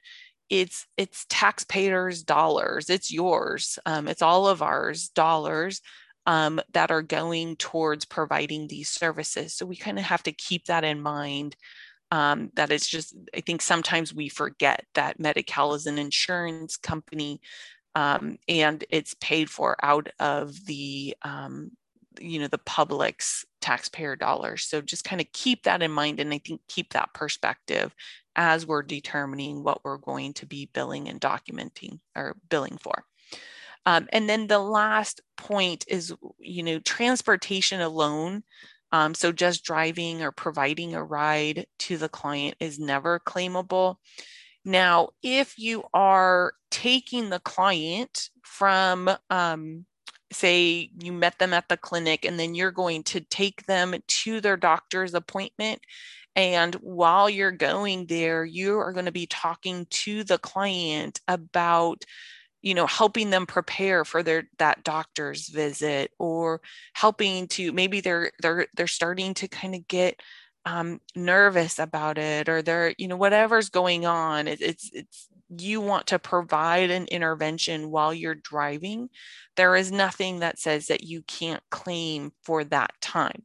[0.49, 5.82] it's it's taxpayers dollars it's yours um, it's all of ours dollars
[6.28, 9.53] um, that are going towards providing these services.
[9.53, 11.55] So we kind of have to keep that in mind
[12.11, 17.41] um, that it's just i think sometimes we forget that Medi-Cal is an insurance company
[17.95, 21.71] um, and it's paid for out of the um,
[22.19, 24.63] you know the public's taxpayer dollars.
[24.63, 27.93] So just kind of keep that in mind and i think keep that perspective
[28.36, 33.03] as we're determining what we're going to be billing and documenting or billing for
[33.86, 38.43] um, and then the last point is you know transportation alone
[38.91, 43.95] um, so just driving or providing a ride to the client is never claimable.
[44.63, 49.86] Now if you are taking the client from um,
[50.32, 54.41] say you met them at the clinic and then you're going to take them to
[54.41, 55.80] their doctor's appointment
[56.36, 62.03] and while you're going there you are going to be talking to the client about
[62.62, 66.62] you know helping them prepare for their that doctor's visit or
[66.93, 70.20] helping to maybe they're they're they're starting to kind of get
[70.66, 75.82] um, nervous about it or they're you know whatever's going on it, it's it's you
[75.82, 79.10] want to provide an intervention while you're driving,
[79.55, 83.43] there is nothing that says that you can't claim for that time.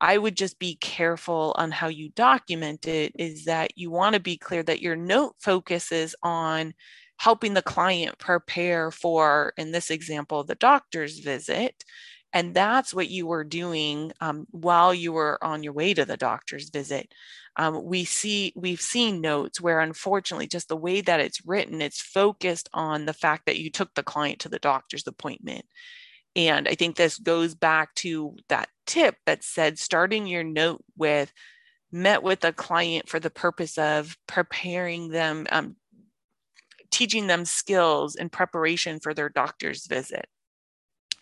[0.00, 4.20] I would just be careful on how you document it, is that you want to
[4.20, 6.74] be clear that your note focuses on
[7.22, 11.84] helping the client prepare for, in this example, the doctor's visit.
[12.32, 16.16] And that's what you were doing um, while you were on your way to the
[16.16, 17.12] doctor's visit
[17.56, 22.00] um, we see we've seen notes where unfortunately just the way that it's written it's
[22.00, 25.64] focused on the fact that you took the client to the doctor's appointment
[26.34, 31.32] and i think this goes back to that tip that said starting your note with
[31.90, 35.76] met with a client for the purpose of preparing them um,
[36.92, 40.26] teaching them skills in preparation for their doctor's visit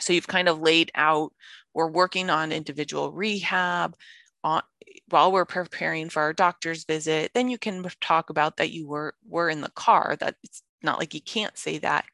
[0.01, 1.33] so you've kind of laid out
[1.75, 3.97] we're working on individual rehab
[4.45, 4.63] on,
[5.09, 9.15] while we're preparing for our doctor's visit, then you can talk about that you were
[9.29, 10.17] were in the car.
[10.21, 12.07] That it's not like you can't say that,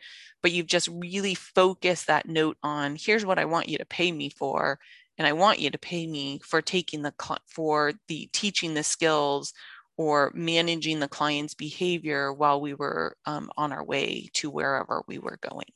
[0.42, 4.12] but you've just really focused that note on here's what I want you to pay
[4.12, 4.78] me for,
[5.18, 7.14] and I want you to pay me for taking the
[7.46, 9.52] for the teaching the skills
[9.96, 15.18] or managing the client's behavior while we were um, on our way to wherever we
[15.18, 15.72] were going.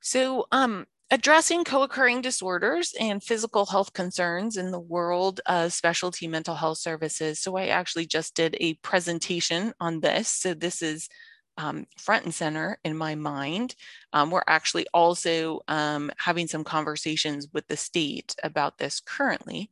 [0.00, 6.54] So um, addressing co-occurring disorders and physical health concerns in the world of specialty mental
[6.54, 7.40] health services.
[7.40, 10.28] So I actually just did a presentation on this.
[10.28, 11.08] So this is
[11.56, 13.74] um, front and center in my mind.
[14.12, 19.70] Um, we're actually also um, having some conversations with the state about this currently.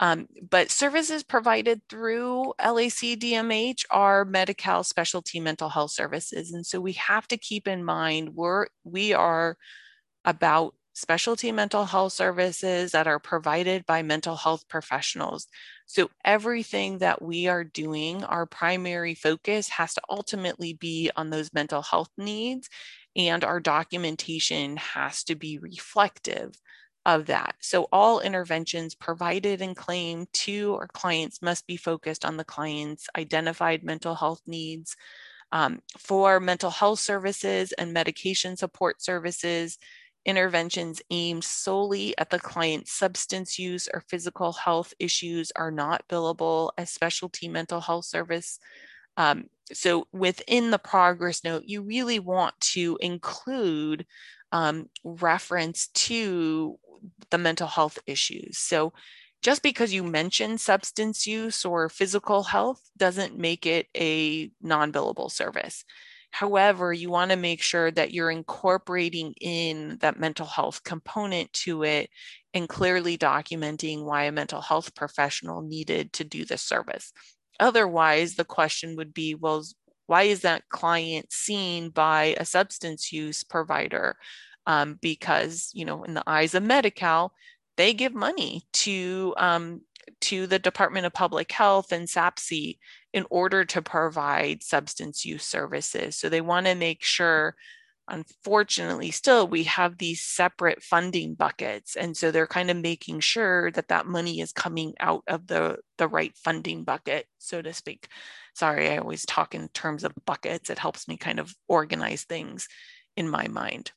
[0.00, 6.52] Um, but services provided through LAC DMH are Medi-Cal specialty mental health services.
[6.52, 9.56] And so we have to keep in mind we're, we are
[10.24, 15.46] about specialty mental health services that are provided by mental health professionals.
[15.86, 21.52] So, everything that we are doing, our primary focus has to ultimately be on those
[21.52, 22.68] mental health needs,
[23.16, 26.52] and our documentation has to be reflective
[27.04, 27.56] of that.
[27.60, 33.08] So all interventions provided and claimed to our clients must be focused on the client's
[33.16, 34.96] identified mental health needs.
[35.50, 39.78] Um, for mental health services and medication support services,
[40.24, 46.70] interventions aimed solely at the client's substance use or physical health issues are not billable
[46.78, 48.58] as specialty mental health service.
[49.16, 54.06] Um, so within the progress note, you really want to include
[54.52, 56.78] um, reference to
[57.30, 58.58] the mental health issues.
[58.58, 58.92] So
[59.42, 65.30] just because you mention substance use or physical health doesn't make it a non billable
[65.30, 65.84] service.
[66.30, 71.82] However, you want to make sure that you're incorporating in that mental health component to
[71.82, 72.08] it
[72.54, 77.12] and clearly documenting why a mental health professional needed to do this service.
[77.60, 79.62] Otherwise, the question would be well,
[80.06, 84.16] why is that client seen by a substance use provider?
[84.66, 87.32] um, because you know in the eyes of Medi-Cal,
[87.76, 89.82] they give money to um,
[90.22, 92.78] to the Department of Public Health and SAPC
[93.12, 96.16] in order to provide substance use services.
[96.16, 97.56] So they want to make sure.
[98.08, 103.70] Unfortunately, still we have these separate funding buckets, and so they're kind of making sure
[103.70, 108.08] that that money is coming out of the the right funding bucket, so to speak.
[108.54, 110.70] Sorry, I always talk in terms of buckets.
[110.70, 112.68] It helps me kind of organize things
[113.16, 113.92] in my mind.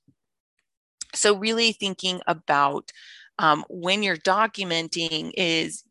[1.14, 2.92] So really thinking about
[3.38, 5.84] um, when you're documenting is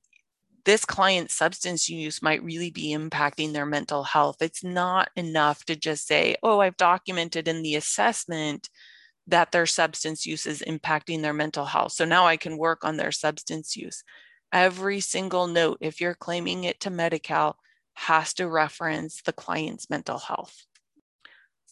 [0.65, 4.37] this client's substance use might really be impacting their mental health.
[4.41, 8.71] It's not enough to just say, oh, I've documented in the assessment
[9.27, 11.93] that their substance use is impacting their mental health.
[11.93, 14.05] So now I can work on their substance use.
[14.53, 17.59] Every single note, if you're claiming it to Medi Cal,
[17.95, 20.67] has to reference the client's mental health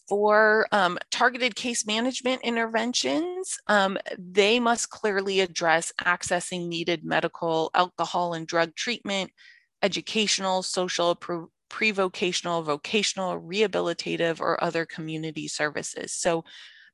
[0.07, 8.33] for um, targeted case management interventions, um, they must clearly address accessing needed medical, alcohol,
[8.33, 9.31] and drug treatment,
[9.81, 16.13] educational, social, pre vocational, vocational, rehabilitative, or other community services.
[16.13, 16.43] So,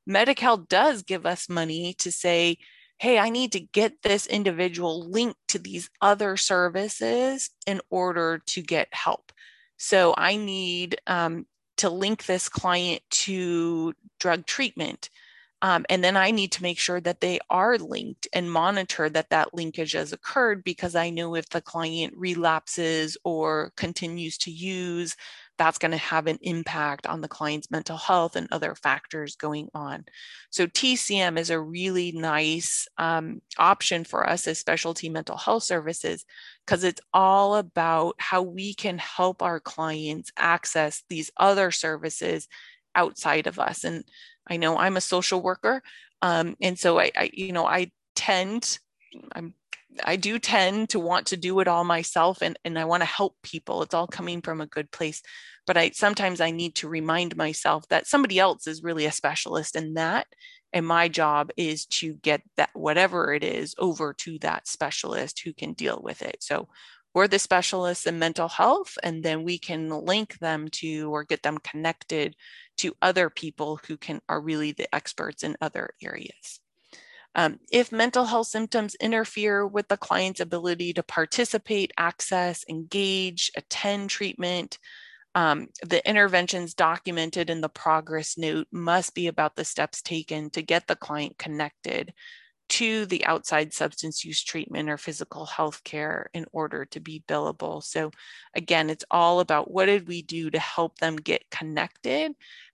[0.06, 2.58] Medi Cal does give us money to say,
[3.00, 8.60] hey, I need to get this individual linked to these other services in order to
[8.60, 9.32] get help.
[9.78, 11.46] So I need um,
[11.78, 15.08] to link this client to drug treatment.
[15.62, 19.30] Um, and then I need to make sure that they are linked and monitor that
[19.30, 25.16] that linkage has occurred because I know if the client relapses or continues to use,
[25.60, 29.68] that's going to have an impact on the client's mental health and other factors going
[29.74, 30.06] on.
[30.48, 36.24] So, TCM is a really nice um, option for us as specialty mental health services
[36.64, 42.48] because it's all about how we can help our clients access these other services
[42.94, 43.84] outside of us.
[43.84, 44.02] And
[44.48, 45.82] I know I'm a social worker,
[46.22, 48.78] um, and so I, I, you know, I tend,
[49.32, 49.52] I'm
[50.04, 53.08] I do tend to want to do it all myself and, and I want to
[53.08, 53.82] help people.
[53.82, 55.22] It's all coming from a good place.
[55.66, 59.76] But I sometimes I need to remind myself that somebody else is really a specialist
[59.76, 60.26] in that.
[60.72, 65.52] And my job is to get that whatever it is over to that specialist who
[65.52, 66.36] can deal with it.
[66.40, 66.68] So
[67.12, 71.42] we're the specialists in mental health, and then we can link them to or get
[71.42, 72.36] them connected
[72.78, 76.60] to other people who can are really the experts in other areas.
[77.34, 84.10] Um, if mental health symptoms interfere with the client's ability to participate, access, engage, attend
[84.10, 84.78] treatment,
[85.36, 90.62] um, the interventions documented in the progress note must be about the steps taken to
[90.62, 92.12] get the client connected
[92.70, 97.82] to the outside substance use treatment or physical health care in order to be billable.
[97.82, 98.12] So,
[98.54, 102.32] again, it's all about what did we do to help them get connected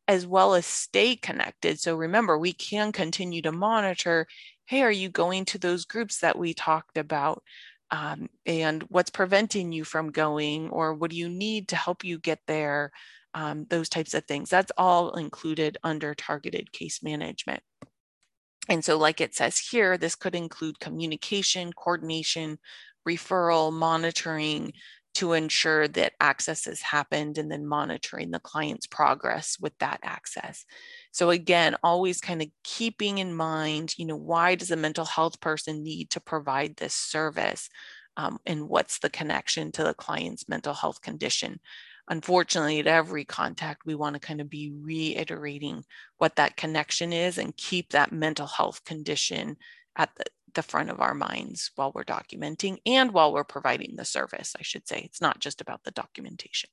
[0.09, 1.81] as well as stay connected.
[1.81, 4.27] So remember, we can continue to monitor
[4.67, 7.43] hey, are you going to those groups that we talked about?
[7.93, 12.19] Um, and what's preventing you from going, or what do you need to help you
[12.19, 12.91] get there?
[13.33, 14.51] Um, those types of things.
[14.51, 17.63] That's all included under targeted case management.
[18.69, 22.59] And so, like it says here, this could include communication, coordination,
[23.07, 24.73] referral, monitoring,
[25.17, 30.67] to ensure that access has happened and then monitoring the client's progress with that access.
[31.11, 35.41] So again, always kind of keeping in mind, you know, why does a mental health
[35.41, 37.71] person need to provide this service?
[38.19, 41.61] Um, and what's the connection to the client's mental health condition?
[42.09, 45.83] Unfortunately, at every contact, we want to kind of be reiterating
[46.19, 49.57] what that connection is and keep that mental health condition
[49.97, 50.25] at the,
[50.55, 54.63] the front of our minds while we're documenting and while we're providing the service, I
[54.63, 55.01] should say.
[55.05, 56.71] It's not just about the documentation.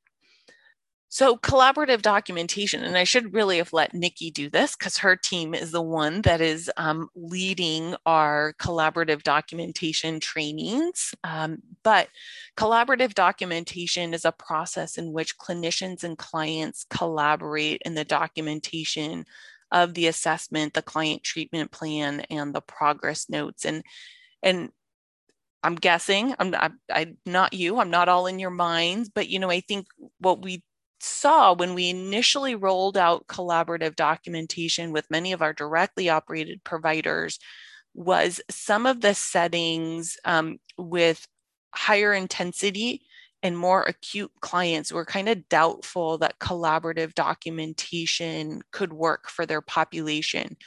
[1.14, 5.54] So, collaborative documentation, and I should really have let Nikki do this because her team
[5.54, 11.14] is the one that is um, leading our collaborative documentation trainings.
[11.24, 12.08] Um, but
[12.58, 19.28] collaborative documentation is a process in which clinicians and clients collaborate in the documentation
[19.74, 23.66] of the assessment, the client treatment plan, and the progress notes.
[23.66, 23.84] And
[24.42, 24.70] and
[25.64, 27.80] I'm guessing I'm not, I'm not you.
[27.80, 29.88] I'm not all in your minds, but you know, I think
[30.20, 30.64] what we
[31.00, 37.40] saw when we initially rolled out collaborative documentation with many of our directly operated providers
[37.94, 41.28] was some of the settings um, with
[41.74, 43.02] higher intensity
[43.44, 49.62] and more acute clients were kind of doubtful that collaborative documentation could work for their
[49.62, 50.58] population.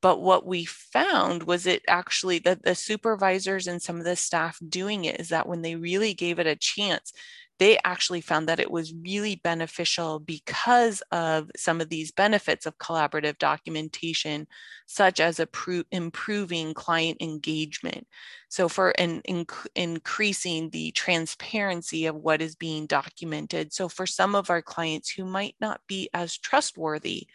[0.00, 4.58] But what we found was it actually that the supervisors and some of the staff
[4.68, 7.12] doing it is that when they really gave it a chance,
[7.58, 12.78] they actually found that it was really beneficial because of some of these benefits of
[12.78, 14.46] collaborative documentation,
[14.86, 18.06] such as improving client engagement.
[18.48, 23.72] So, for an inc- increasing the transparency of what is being documented.
[23.72, 27.26] So, for some of our clients who might not be as trustworthy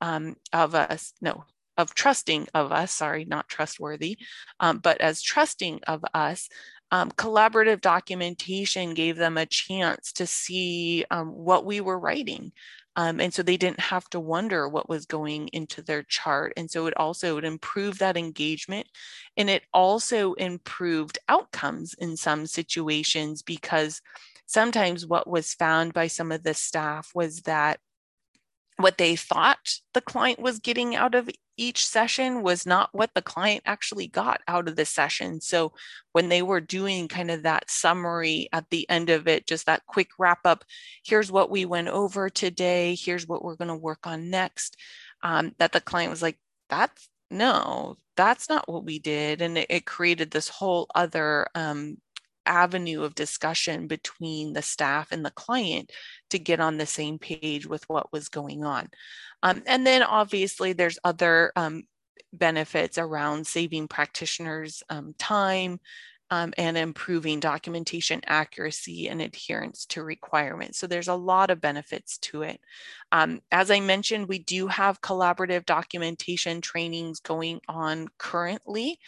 [0.00, 1.44] um, of us, no,
[1.78, 4.18] of trusting of us, sorry, not trustworthy,
[4.58, 6.48] um, but as trusting of us,
[6.90, 12.52] um, collaborative documentation gave them a chance to see um, what we were writing.
[12.96, 16.52] Um, and so they didn't have to wonder what was going into their chart.
[16.56, 18.88] And so it also would improve that engagement
[19.36, 24.00] and it also improved outcomes in some situations because
[24.46, 27.78] sometimes what was found by some of the staff was that
[28.78, 29.58] what they thought
[29.92, 34.40] the client was getting out of each session was not what the client actually got
[34.46, 35.40] out of the session.
[35.40, 35.72] So
[36.12, 39.84] when they were doing kind of that summary at the end of it, just that
[39.86, 40.64] quick wrap up,
[41.04, 44.76] here's what we went over today, here's what we're going to work on next,
[45.22, 46.38] um, that the client was like,
[46.70, 49.42] that's no, that's not what we did.
[49.42, 51.98] And it, it created this whole other um,
[52.48, 55.92] avenue of discussion between the staff and the client
[56.30, 58.88] to get on the same page with what was going on.
[59.42, 61.84] Um, and then obviously there's other um,
[62.32, 65.80] benefits around saving practitioners um, time
[66.30, 70.78] um, and improving documentation accuracy and adherence to requirements.
[70.78, 72.60] So there's a lot of benefits to it.
[73.12, 78.98] Um, as I mentioned, we do have collaborative documentation trainings going on currently.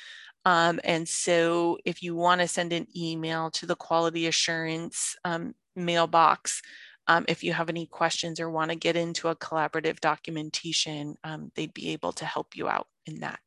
[0.45, 5.55] Um, and so if you want to send an email to the quality assurance um,
[5.77, 6.63] mailbox,
[7.07, 11.51] um, if you have any questions or want to get into a collaborative documentation, um,
[11.55, 13.41] they'd be able to help you out in that.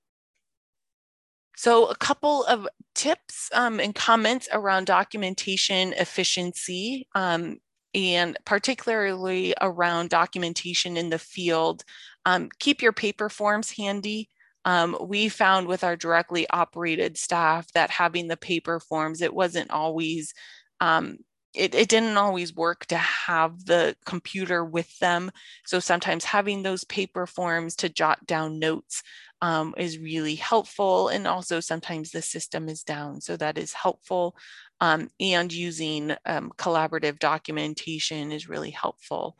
[1.55, 7.57] So a couple of tips um, and comments around documentation efficiency um,
[7.93, 11.83] and particularly around documentation in the field.
[12.59, 14.29] keep your paper forms handy.
[14.65, 19.71] Um, we found with our directly operated staff that having the paper forms, it wasn't
[19.71, 20.33] always,
[20.79, 21.17] um,
[21.53, 25.31] it, it didn't always work to have the computer with them.
[25.65, 29.03] So sometimes having those paper forms to jot down notes
[29.41, 31.09] um, is really helpful.
[31.09, 34.35] And also sometimes the system is down, so that is helpful.
[34.79, 39.35] Um, and using um, collaborative documentation is really helpful.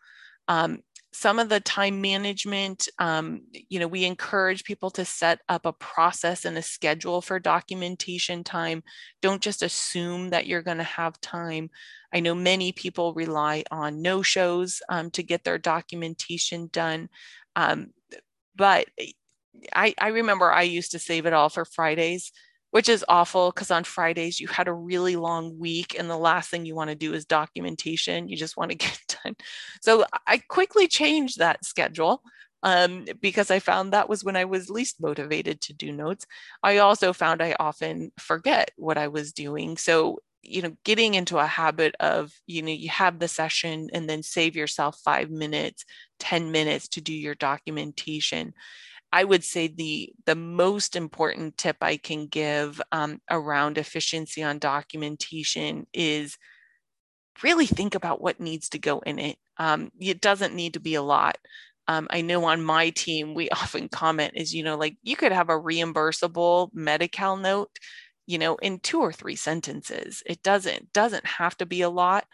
[1.14, 5.74] Some of the time management, um, you know, we encourage people to set up a
[5.74, 8.84] process and a schedule for documentation time.
[9.22, 11.70] Don't just assume that you're going to have time.
[12.12, 17.10] I know many people rely on no shows um, to get their documentation done.
[17.56, 17.92] Um,
[18.56, 18.88] but
[19.76, 22.32] I, I remember I used to save it all for Fridays
[22.74, 26.50] which is awful because on Fridays you had a really long week and the last
[26.50, 28.28] thing you want to do is documentation.
[28.28, 29.36] You just want to get done.
[29.80, 32.24] So I quickly changed that schedule
[32.64, 36.26] um, because I found that was when I was least motivated to do notes.
[36.64, 39.78] I also found I often forget what I was doing.
[39.78, 44.10] So, you know, getting into a habit of, you know, you have the session and
[44.10, 45.86] then save yourself five minutes,
[46.18, 48.56] 10 minutes to do your documentation
[49.14, 54.60] I would say the the most important tip I can give um, around efficiency on
[54.60, 56.38] documentation is
[57.44, 59.38] really think about what needs to go in it.
[59.58, 61.38] Um, it doesn't need to be a lot.
[61.88, 65.32] Um, I know on my team we often comment is you know like you could
[65.32, 67.72] have a reimbursable medical note,
[68.28, 70.24] you know, in two or three sentences.
[70.26, 72.26] It doesn't doesn't have to be a lot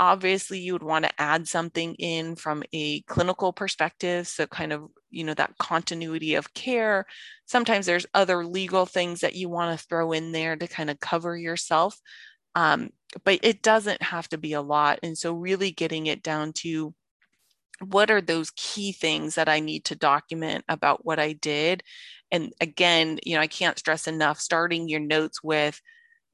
[0.00, 4.88] obviously you would want to add something in from a clinical perspective so kind of
[5.10, 7.06] you know that continuity of care
[7.46, 11.00] sometimes there's other legal things that you want to throw in there to kind of
[11.00, 12.00] cover yourself
[12.54, 12.90] um,
[13.24, 16.94] but it doesn't have to be a lot and so really getting it down to
[17.80, 21.82] what are those key things that I need to document about what I did?
[22.30, 25.80] And again, you know, I can't stress enough starting your notes with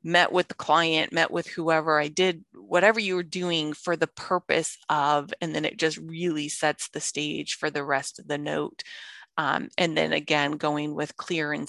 [0.05, 4.07] met with the client, met with whoever I did, whatever you were doing for the
[4.07, 8.39] purpose of, and then it just really sets the stage for the rest of the
[8.39, 8.83] note.
[9.39, 11.69] Um, and then again, going with clear and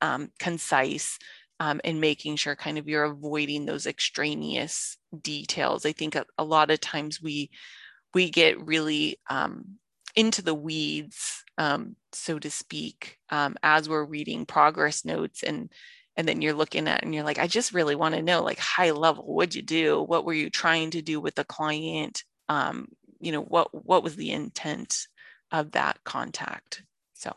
[0.00, 1.18] um, concise
[1.60, 5.84] um, and making sure kind of you're avoiding those extraneous details.
[5.84, 7.50] I think a, a lot of times we
[8.14, 9.78] we get really um,
[10.14, 15.70] into the weeds, um, so to speak, um, as we're reading progress notes and
[16.16, 18.58] and then you're looking at and you're like, I just really want to know, like
[18.58, 20.02] high level, what'd you do?
[20.02, 22.24] What were you trying to do with the client?
[22.48, 22.88] Um,
[23.20, 25.06] you know, what what was the intent
[25.50, 26.82] of that contact?
[27.14, 27.34] So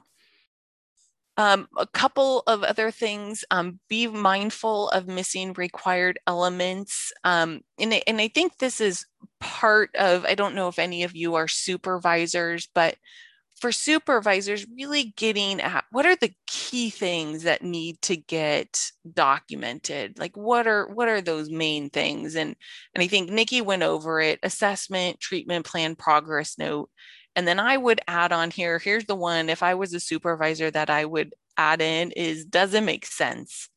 [1.38, 7.12] um, a couple of other things, um, be mindful of missing required elements.
[7.24, 9.06] Um, and, and I think this is
[9.42, 12.96] part of, I don't know if any of you are supervisors, but
[13.60, 20.20] for supervisors, really getting at what are the key things that need to get documented?
[20.20, 22.36] Like what are what are those main things?
[22.36, 22.56] And
[22.94, 26.90] and I think Nikki went over it: assessment, treatment plan, progress note.
[27.36, 30.72] And then I would add on here, here's the one, if I was a supervisor
[30.72, 33.70] that I would add in is, does it make sense?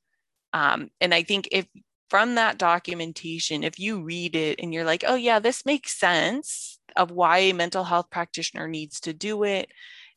[0.53, 1.67] Um, and I think if
[2.11, 6.78] from that documentation, if you read it and you're like, oh yeah, this makes sense
[6.99, 9.71] of why a mental health practitioner needs to do it.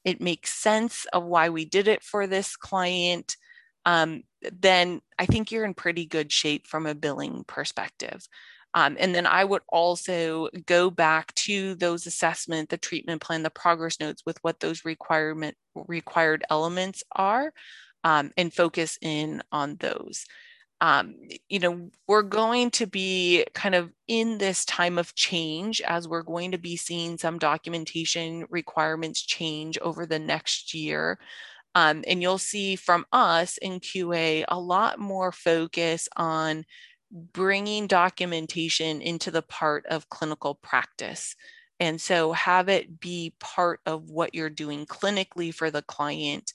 [0.03, 3.37] It makes sense of why we did it for this client.
[3.85, 8.27] Um, then I think you're in pretty good shape from a billing perspective.
[8.73, 13.49] Um, and then I would also go back to those assessment, the treatment plan, the
[13.49, 17.53] progress notes with what those requirement required elements are
[18.03, 20.25] um, and focus in on those.
[20.81, 21.15] Um,
[21.47, 26.23] you know, we're going to be kind of in this time of change as we're
[26.23, 31.19] going to be seeing some documentation requirements change over the next year.
[31.75, 36.65] Um, and you'll see from us in QA a lot more focus on
[37.11, 41.35] bringing documentation into the part of clinical practice.
[41.79, 46.53] And so have it be part of what you're doing clinically for the client.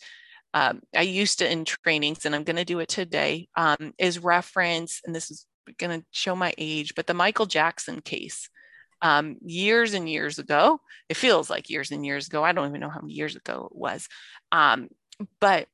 [0.56, 4.18] Um, I used to in trainings, and I'm going to do it today, um, is
[4.18, 5.44] reference, and this is
[5.78, 8.48] going to show my age, but the Michael Jackson case.
[9.02, 10.80] Um, years and years ago,
[11.10, 12.42] it feels like years and years ago.
[12.42, 14.08] I don't even know how many years ago it was.
[14.50, 14.88] Um,
[15.42, 15.68] but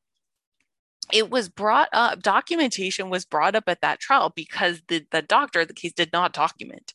[1.13, 5.65] it was brought up documentation was brought up at that trial because the, the doctor
[5.65, 6.95] the case did not document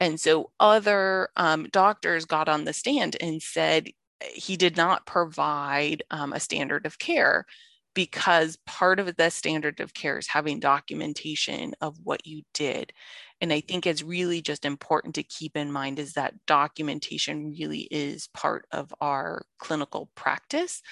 [0.00, 3.88] and so other um, doctors got on the stand and said
[4.22, 7.46] he did not provide um, a standard of care
[7.94, 12.92] because part of the standard of care is having documentation of what you did
[13.40, 17.88] and i think it's really just important to keep in mind is that documentation really
[17.90, 20.82] is part of our clinical practice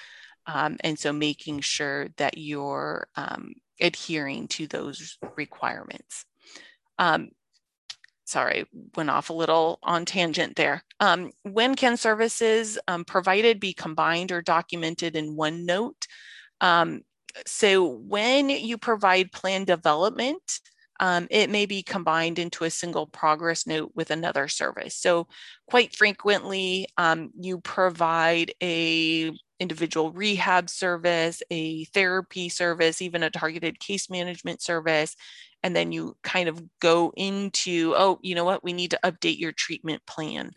[0.47, 6.25] um, and so making sure that you're um, adhering to those requirements.
[6.99, 7.31] Um,
[8.27, 8.67] sorry,
[8.97, 10.83] went off a little on tangent there.
[11.01, 16.07] Um, when can services um, provided be combined or documented in one note?
[16.61, 17.03] Um,
[17.47, 20.61] so when you provide plan development,
[20.99, 24.97] um, it may be combined into a single progress note with another service.
[24.97, 25.29] So
[25.69, 29.31] quite frequently, um, you provide a
[29.61, 35.17] individual rehab service, a therapy service, even a targeted case management service.
[35.67, 39.41] And then you kind of go into, oh, you know what, we need to update
[39.41, 40.53] your treatment plan.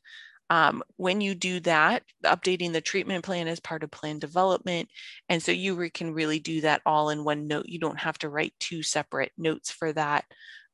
[0.52, 4.88] Um, when you do that, updating the treatment plan is part of plan development.
[5.28, 7.66] And so you re- can really do that all in one note.
[7.66, 10.26] You don't have to write two separate notes for that.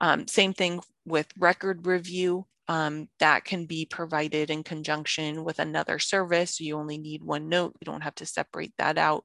[0.01, 2.45] Um, same thing with record review.
[2.67, 6.59] Um, that can be provided in conjunction with another service.
[6.59, 7.77] You only need one note.
[7.79, 9.23] You don't have to separate that out.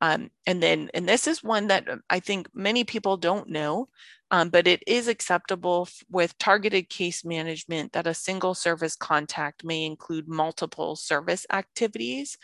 [0.00, 3.88] Um, and then, and this is one that um, I think many people don't know,
[4.30, 9.84] um, but it is acceptable with targeted case management that a single service contact may
[9.84, 12.36] include multiple service activities.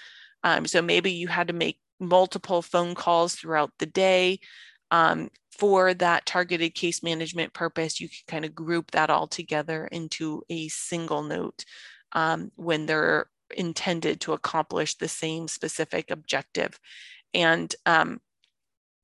[0.44, 4.40] Um, so maybe you had to make multiple phone calls throughout the day.
[4.90, 9.86] Um, for that targeted case management purpose, you can kind of group that all together
[9.86, 11.64] into a single note
[12.12, 13.26] um, when they're
[13.56, 16.78] intended to accomplish the same specific objective.
[17.34, 18.20] And um,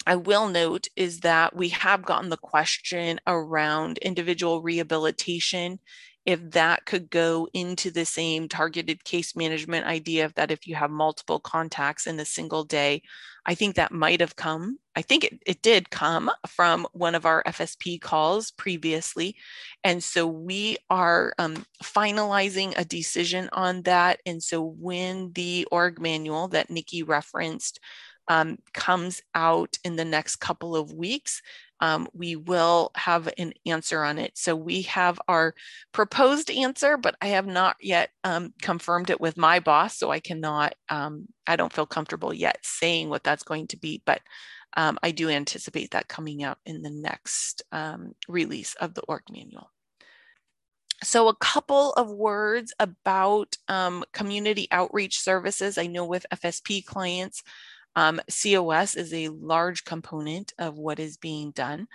[0.07, 5.81] I will note is that we have gotten the question around individual rehabilitation
[6.29, 10.75] if that could go into the same targeted case management idea of that if you
[10.75, 13.01] have multiple contacts in a single day,
[13.47, 14.79] I think that might have come.
[14.95, 19.37] I think it, it did come from one of our FSP calls previously.
[19.83, 24.21] And so we are um, finalizing a decision on that.
[24.27, 27.81] And so when the org manual that Nikki referenced
[28.29, 31.43] um, comes out in the next couple of weeks,
[31.81, 34.37] um, we will have an answer on it.
[34.37, 35.55] So we have our
[35.93, 39.97] proposed answer, but I have not yet um, confirmed it with my boss.
[39.97, 44.03] So I cannot, um, I don't feel comfortable yet saying what that's going to be,
[44.05, 44.21] but
[44.77, 49.23] um, I do anticipate that coming out in the next um, release of the org
[49.31, 49.71] manual.
[51.05, 55.79] So a couple of words about um, community outreach services.
[55.79, 57.45] I know with FSP clients,
[57.97, 61.89] um, COS is a large component of what is being done.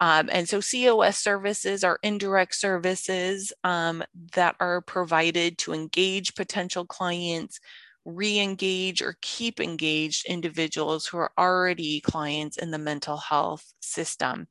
[0.00, 4.02] Um, and so COS services are indirect services um,
[4.34, 7.60] that are provided to engage potential clients,
[8.04, 14.46] re-engage or keep engaged individuals who are already clients in the mental health system.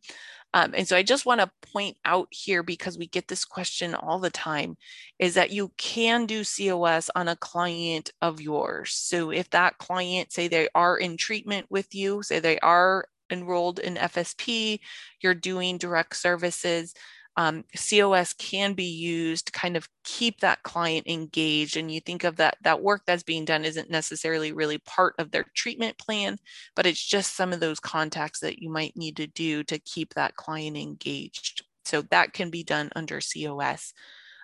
[0.56, 3.94] Um, and so I just want to point out here because we get this question
[3.94, 4.78] all the time
[5.20, 8.94] is that you can do COS on a client of yours.
[8.94, 13.80] So if that client, say they are in treatment with you, say they are enrolled
[13.80, 14.80] in FSP,
[15.22, 16.94] you're doing direct services,
[17.38, 21.76] um, COS can be used to kind of keep that client engaged.
[21.76, 25.32] And you think of that, that work that's being done isn't necessarily really part of
[25.32, 26.38] their treatment plan,
[26.76, 30.14] but it's just some of those contacts that you might need to do to keep
[30.14, 31.66] that client engaged.
[31.84, 33.94] So that can be done under COS.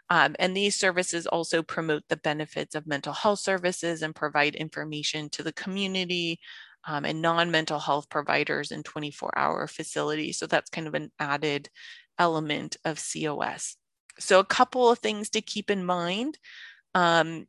[0.09, 5.29] Um, and these services also promote the benefits of mental health services and provide information
[5.29, 6.39] to the community
[6.85, 10.37] um, and non-mental health providers in 24 hour facilities.
[10.37, 11.69] So that's kind of an added
[12.17, 13.75] element of COS.
[14.19, 16.37] So a couple of things to keep in mind
[16.93, 17.47] um,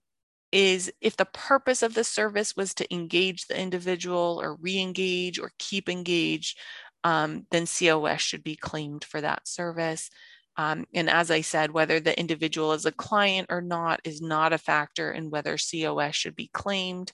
[0.53, 5.53] is if the purpose of the service was to engage the individual or re-engage or
[5.59, 6.59] keep engaged,
[7.05, 10.11] um, then COS should be claimed for that service.
[10.57, 14.53] Um, and as I said, whether the individual is a client or not is not
[14.53, 17.13] a factor in whether COS should be claimed.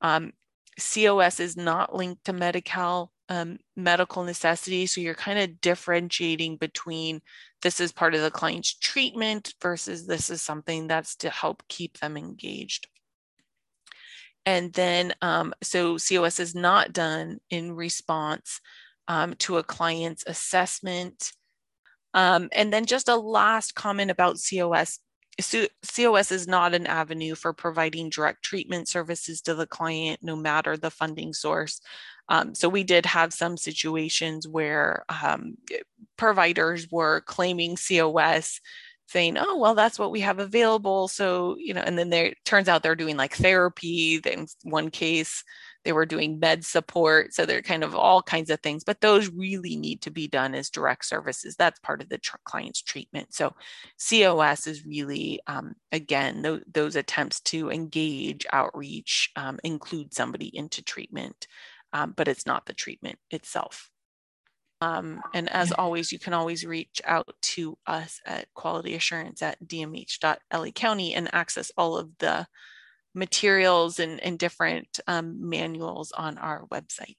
[0.00, 0.32] Um,
[0.78, 4.86] COS is not linked to Medi-Cal um, medical necessity.
[4.86, 7.20] So you're kind of differentiating between
[7.62, 11.98] this is part of the client's treatment versus this is something that's to help keep
[11.98, 12.88] them engaged.
[14.44, 18.60] And then, um, so COS is not done in response
[19.06, 21.32] um, to a client's assessment.
[22.14, 24.98] Um, and then just a last comment about COS.
[25.40, 30.76] COS is not an avenue for providing direct treatment services to the client, no matter
[30.76, 31.80] the funding source.
[32.28, 35.56] Um, so we did have some situations where um,
[36.16, 38.60] providers were claiming COS
[39.08, 41.06] saying, oh, well, that's what we have available.
[41.08, 44.20] So, you know, and then there turns out they're doing like therapy.
[44.24, 45.44] In one case,
[45.84, 47.34] they were doing med support.
[47.34, 50.54] So they're kind of all kinds of things, but those really need to be done
[50.54, 51.56] as direct services.
[51.56, 53.34] That's part of the tr- client's treatment.
[53.34, 53.52] So
[54.08, 60.82] COS is really, um, again, th- those attempts to engage outreach, um, include somebody into
[60.82, 61.46] treatment
[61.92, 63.90] um, but it's not the treatment itself.
[64.80, 69.62] Um, and as always, you can always reach out to us at quality assurance at
[69.64, 72.46] dmh.la county and access all of the
[73.14, 77.16] materials and, and different um, manuals on our website.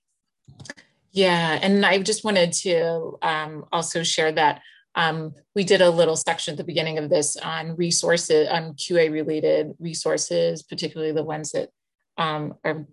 [1.12, 4.62] Yeah, and I just wanted to um, also share that
[4.96, 9.12] um, we did a little section at the beginning of this on resources, on QA
[9.12, 11.70] related resources, particularly the ones that
[12.18, 12.86] um, are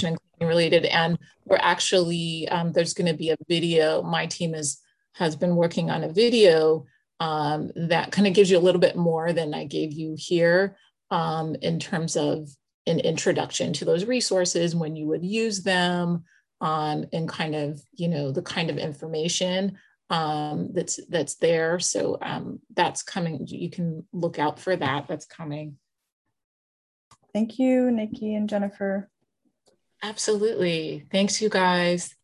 [0.00, 4.54] documentation and related and we're actually um, there's going to be a video my team
[4.54, 4.80] is
[5.14, 6.84] has been working on a video
[7.20, 10.76] um, that kind of gives you a little bit more than i gave you here
[11.10, 12.48] um, in terms of
[12.86, 16.24] an introduction to those resources when you would use them
[16.60, 19.78] um, and kind of you know the kind of information
[20.10, 21.78] um, that's that's there.
[21.78, 25.78] So um, that's coming you can look out for that that's coming.
[27.32, 29.08] Thank you nikki and jennifer
[30.02, 31.06] Absolutely.
[31.10, 32.16] Thanks, you guys.